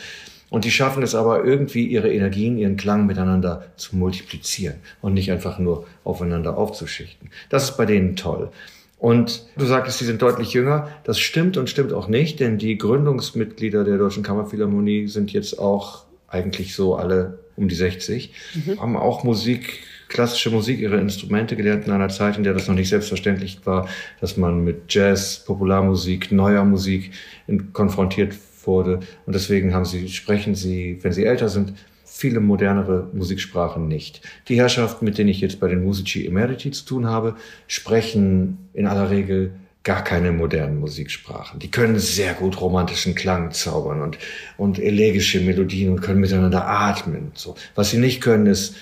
Und 0.49 0.65
die 0.65 0.71
schaffen 0.71 1.03
es 1.03 1.13
aber 1.13 1.43
irgendwie, 1.43 1.85
ihre 1.85 2.11
Energien, 2.11 2.57
ihren 2.57 2.75
Klang 2.75 3.05
miteinander 3.05 3.65
zu 3.75 3.95
multiplizieren 3.95 4.77
und 5.01 5.13
nicht 5.13 5.31
einfach 5.31 5.59
nur 5.59 5.85
aufeinander 6.03 6.57
aufzuschichten. 6.57 7.29
Das 7.49 7.65
ist 7.65 7.77
bei 7.77 7.85
denen 7.85 8.15
toll. 8.15 8.49
Und 8.97 9.45
du 9.57 9.65
sagtest, 9.65 9.99
sie 9.99 10.05
sind 10.05 10.21
deutlich 10.21 10.51
jünger. 10.53 10.89
Das 11.05 11.19
stimmt 11.19 11.55
und 11.55 11.69
stimmt 11.69 11.93
auch 11.93 12.07
nicht, 12.07 12.39
denn 12.39 12.57
die 12.57 12.77
Gründungsmitglieder 12.77 13.83
der 13.83 13.97
Deutschen 13.97 14.23
Kammerphilharmonie 14.23 15.07
sind 15.07 15.31
jetzt 15.31 15.57
auch 15.57 16.03
eigentlich 16.27 16.75
so 16.75 16.95
alle 16.95 17.39
um 17.55 17.67
die 17.67 17.75
60, 17.75 18.33
mhm. 18.53 18.79
haben 18.79 18.97
auch 18.97 19.23
Musik, 19.23 19.81
klassische 20.09 20.49
Musik, 20.49 20.79
ihre 20.79 20.99
Instrumente 20.99 21.55
gelernt 21.55 21.85
in 21.85 21.93
einer 21.93 22.09
Zeit, 22.09 22.37
in 22.37 22.43
der 22.43 22.53
das 22.53 22.67
noch 22.67 22.75
nicht 22.75 22.89
selbstverständlich 22.89 23.65
war, 23.65 23.87
dass 24.19 24.35
man 24.35 24.63
mit 24.63 24.93
Jazz, 24.93 25.43
Popularmusik, 25.45 26.31
neuer 26.31 26.65
Musik 26.65 27.11
konfrontiert 27.73 28.33
wurde. 28.65 28.99
Und 29.25 29.33
deswegen 29.33 29.73
haben 29.73 29.85
sie, 29.85 30.09
sprechen 30.09 30.55
sie, 30.55 30.99
wenn 31.01 31.13
sie 31.13 31.23
älter 31.23 31.47
sind, 31.47 31.73
viele 32.03 32.41
modernere 32.41 33.07
Musiksprachen 33.13 33.87
nicht. 33.87 34.21
Die 34.49 34.57
Herrschaften, 34.57 35.05
mit 35.05 35.17
denen 35.17 35.29
ich 35.29 35.39
jetzt 35.39 35.59
bei 35.59 35.69
den 35.69 35.83
Musici 35.83 36.25
Emeriti 36.25 36.71
zu 36.71 36.85
tun 36.85 37.07
habe, 37.07 37.35
sprechen 37.67 38.69
in 38.73 38.87
aller 38.87 39.09
Regel 39.09 39.53
gar 39.83 40.03
keine 40.03 40.31
modernen 40.33 40.79
Musiksprachen. 40.79 41.59
Die 41.59 41.71
können 41.71 41.97
sehr 41.97 42.33
gut 42.33 42.59
romantischen 42.59 43.15
Klang 43.15 43.51
zaubern 43.51 44.01
und, 44.01 44.17
und 44.57 44.77
elegische 44.79 45.39
Melodien 45.39 45.91
und 45.91 46.01
können 46.01 46.19
miteinander 46.19 46.67
atmen. 46.67 47.31
So. 47.35 47.55
Was 47.75 47.91
sie 47.91 47.97
nicht 47.97 48.21
können, 48.21 48.47
ist 48.47 48.75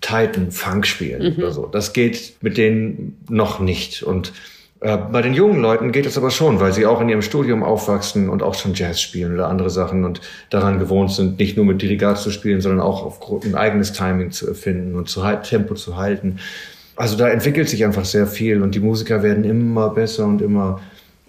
Titan 0.00 0.50
Funk 0.50 0.86
spielen 0.86 1.34
mhm. 1.34 1.38
oder 1.38 1.52
so. 1.52 1.66
Das 1.66 1.92
geht 1.92 2.34
mit 2.40 2.56
denen 2.56 3.18
noch 3.28 3.60
nicht. 3.60 4.02
Und 4.02 4.32
äh, 4.80 4.98
bei 4.98 5.22
den 5.22 5.32
jungen 5.32 5.62
Leuten 5.62 5.92
geht 5.92 6.04
es 6.04 6.18
aber 6.18 6.30
schon, 6.30 6.60
weil 6.60 6.72
sie 6.74 6.84
auch 6.84 7.00
in 7.00 7.08
ihrem 7.08 7.22
Studium 7.22 7.62
aufwachsen 7.62 8.28
und 8.28 8.42
auch 8.42 8.54
schon 8.54 8.74
Jazz 8.74 9.00
spielen 9.00 9.32
oder 9.32 9.48
andere 9.48 9.70
Sachen 9.70 10.04
und 10.04 10.20
daran 10.50 10.78
gewohnt 10.78 11.10
sind, 11.10 11.38
nicht 11.38 11.56
nur 11.56 11.64
mit 11.64 11.80
Dirigat 11.80 12.18
zu 12.18 12.30
spielen, 12.30 12.60
sondern 12.60 12.80
auch 12.80 13.02
auf 13.02 13.44
ein 13.44 13.54
eigenes 13.54 13.92
Timing 13.92 14.30
zu 14.30 14.46
erfinden 14.46 14.94
und 14.94 15.08
zu 15.08 15.22
Tempo 15.42 15.74
zu 15.74 15.96
halten. 15.96 16.38
Also 16.96 17.16
da 17.16 17.28
entwickelt 17.28 17.68
sich 17.68 17.84
einfach 17.84 18.04
sehr 18.04 18.26
viel 18.26 18.62
und 18.62 18.74
die 18.74 18.80
Musiker 18.80 19.22
werden 19.22 19.44
immer 19.44 19.88
besser 19.90 20.26
und 20.26 20.42
immer 20.42 20.80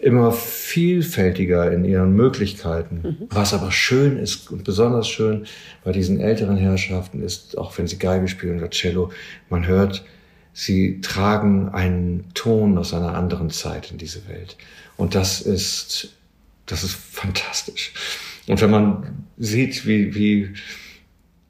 immer 0.06 0.32
vielfältiger 0.32 1.72
in 1.72 1.84
ihren 1.84 2.14
Möglichkeiten. 2.14 3.02
Mhm. 3.04 3.28
Was 3.30 3.54
aber 3.54 3.72
schön 3.72 4.18
ist 4.18 4.52
und 4.52 4.64
besonders 4.64 5.10
schön 5.10 5.46
bei 5.84 5.92
diesen 5.92 6.20
älteren 6.20 6.58
Herrschaften 6.58 7.24
ist, 7.24 7.58
auch 7.58 7.76
wenn 7.78 7.88
sie 7.88 7.98
Geige 7.98 8.28
spielen 8.28 8.60
oder 8.60 8.70
Cello, 8.70 9.12
man 9.50 9.66
hört, 9.66 10.06
Sie 10.58 11.02
tragen 11.02 11.68
einen 11.68 12.34
Ton 12.34 12.78
aus 12.78 12.94
einer 12.94 13.14
anderen 13.14 13.50
Zeit 13.50 13.92
in 13.92 13.98
diese 13.98 14.26
Welt. 14.30 14.56
Und 14.96 15.14
das 15.14 15.42
ist, 15.42 16.16
das 16.66 16.86
ist 16.86 16.96
fantastisch. 16.96 17.92
Und 18.48 18.62
wenn 18.62 18.72
man 18.72 19.26
sieht, 19.38 19.86
wie, 19.86 20.16
wie, 20.16 20.54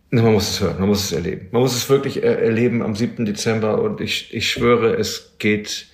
man 0.10 0.34
muss 0.34 0.50
es 0.50 0.60
hören, 0.60 0.80
man 0.80 0.90
muss 0.90 1.04
es 1.04 1.12
erleben. 1.12 1.50
Man 1.52 1.62
muss 1.62 1.76
es 1.76 1.88
wirklich 1.88 2.24
erleben 2.24 2.82
am 2.82 2.96
7. 2.96 3.26
Dezember 3.26 3.80
und 3.80 4.02
ich, 4.02 4.34
ich 4.34 4.50
schwöre, 4.50 4.96
es 4.96 5.36
geht 5.38 5.86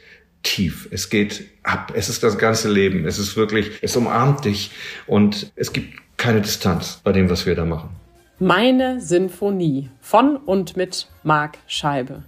tief. 0.44 0.88
Es 0.92 1.10
geht 1.10 1.46
ab. 1.64 1.94
Es 1.96 2.10
ist 2.10 2.24
das 2.24 2.38
ganze 2.38 2.70
Leben. 2.72 3.06
Es 3.06 3.20
ist 3.20 3.36
wirklich, 3.36 3.72
es 3.82 3.96
umarmt 3.96 4.46
dich 4.46 4.72
und 5.08 5.52
es 5.56 5.74
gibt 5.74 6.00
keine 6.18 6.42
Distanz 6.42 7.02
bei 7.04 7.12
dem, 7.12 7.30
was 7.30 7.46
wir 7.46 7.56
da 7.56 7.66
machen. 7.66 7.90
Meine 8.40 9.02
Sinfonie 9.02 9.90
von 10.00 10.36
und 10.36 10.76
mit 10.76 11.08
Marc 11.24 11.58
Scheibe. 11.68 12.24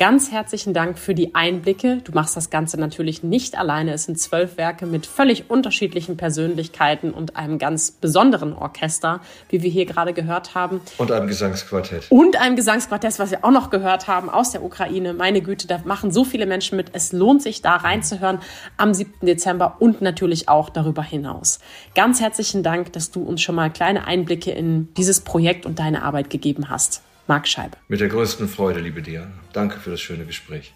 Ganz 0.00 0.32
herzlichen 0.32 0.72
Dank 0.72 0.98
für 0.98 1.14
die 1.14 1.34
Einblicke. 1.34 1.98
Du 1.98 2.12
machst 2.12 2.34
das 2.34 2.48
Ganze 2.48 2.80
natürlich 2.80 3.22
nicht 3.22 3.58
alleine. 3.58 3.92
Es 3.92 4.04
sind 4.04 4.18
zwölf 4.18 4.56
Werke 4.56 4.86
mit 4.86 5.04
völlig 5.04 5.50
unterschiedlichen 5.50 6.16
Persönlichkeiten 6.16 7.10
und 7.10 7.36
einem 7.36 7.58
ganz 7.58 7.90
besonderen 7.90 8.54
Orchester, 8.54 9.20
wie 9.50 9.62
wir 9.62 9.68
hier 9.68 9.84
gerade 9.84 10.14
gehört 10.14 10.54
haben. 10.54 10.80
Und 10.96 11.12
einem 11.12 11.26
Gesangsquartett. 11.26 12.06
Und 12.08 12.40
einem 12.40 12.56
Gesangsquartett, 12.56 13.18
was 13.18 13.30
wir 13.30 13.44
auch 13.44 13.50
noch 13.50 13.68
gehört 13.68 14.08
haben 14.08 14.30
aus 14.30 14.52
der 14.52 14.64
Ukraine. 14.64 15.12
Meine 15.12 15.42
Güte, 15.42 15.66
da 15.66 15.82
machen 15.84 16.12
so 16.12 16.24
viele 16.24 16.46
Menschen 16.46 16.76
mit. 16.76 16.94
Es 16.94 17.12
lohnt 17.12 17.42
sich, 17.42 17.60
da 17.60 17.76
reinzuhören 17.76 18.38
am 18.78 18.94
7. 18.94 19.26
Dezember 19.26 19.76
und 19.80 20.00
natürlich 20.00 20.48
auch 20.48 20.70
darüber 20.70 21.02
hinaus. 21.02 21.58
Ganz 21.94 22.22
herzlichen 22.22 22.62
Dank, 22.62 22.94
dass 22.94 23.10
du 23.10 23.22
uns 23.22 23.42
schon 23.42 23.54
mal 23.54 23.68
kleine 23.68 24.06
Einblicke 24.06 24.50
in 24.50 24.94
dieses 24.94 25.20
Projekt 25.20 25.66
und 25.66 25.78
deine 25.78 26.04
Arbeit 26.04 26.30
gegeben 26.30 26.70
hast. 26.70 27.02
Marc 27.26 27.46
Scheibe. 27.46 27.76
Mit 27.88 28.00
der 28.00 28.08
größten 28.08 28.48
Freude, 28.48 28.80
liebe 28.80 29.02
Diana. 29.02 29.32
Danke 29.52 29.78
für 29.78 29.90
das 29.90 30.00
schöne 30.00 30.24
Gespräch. 30.24 30.72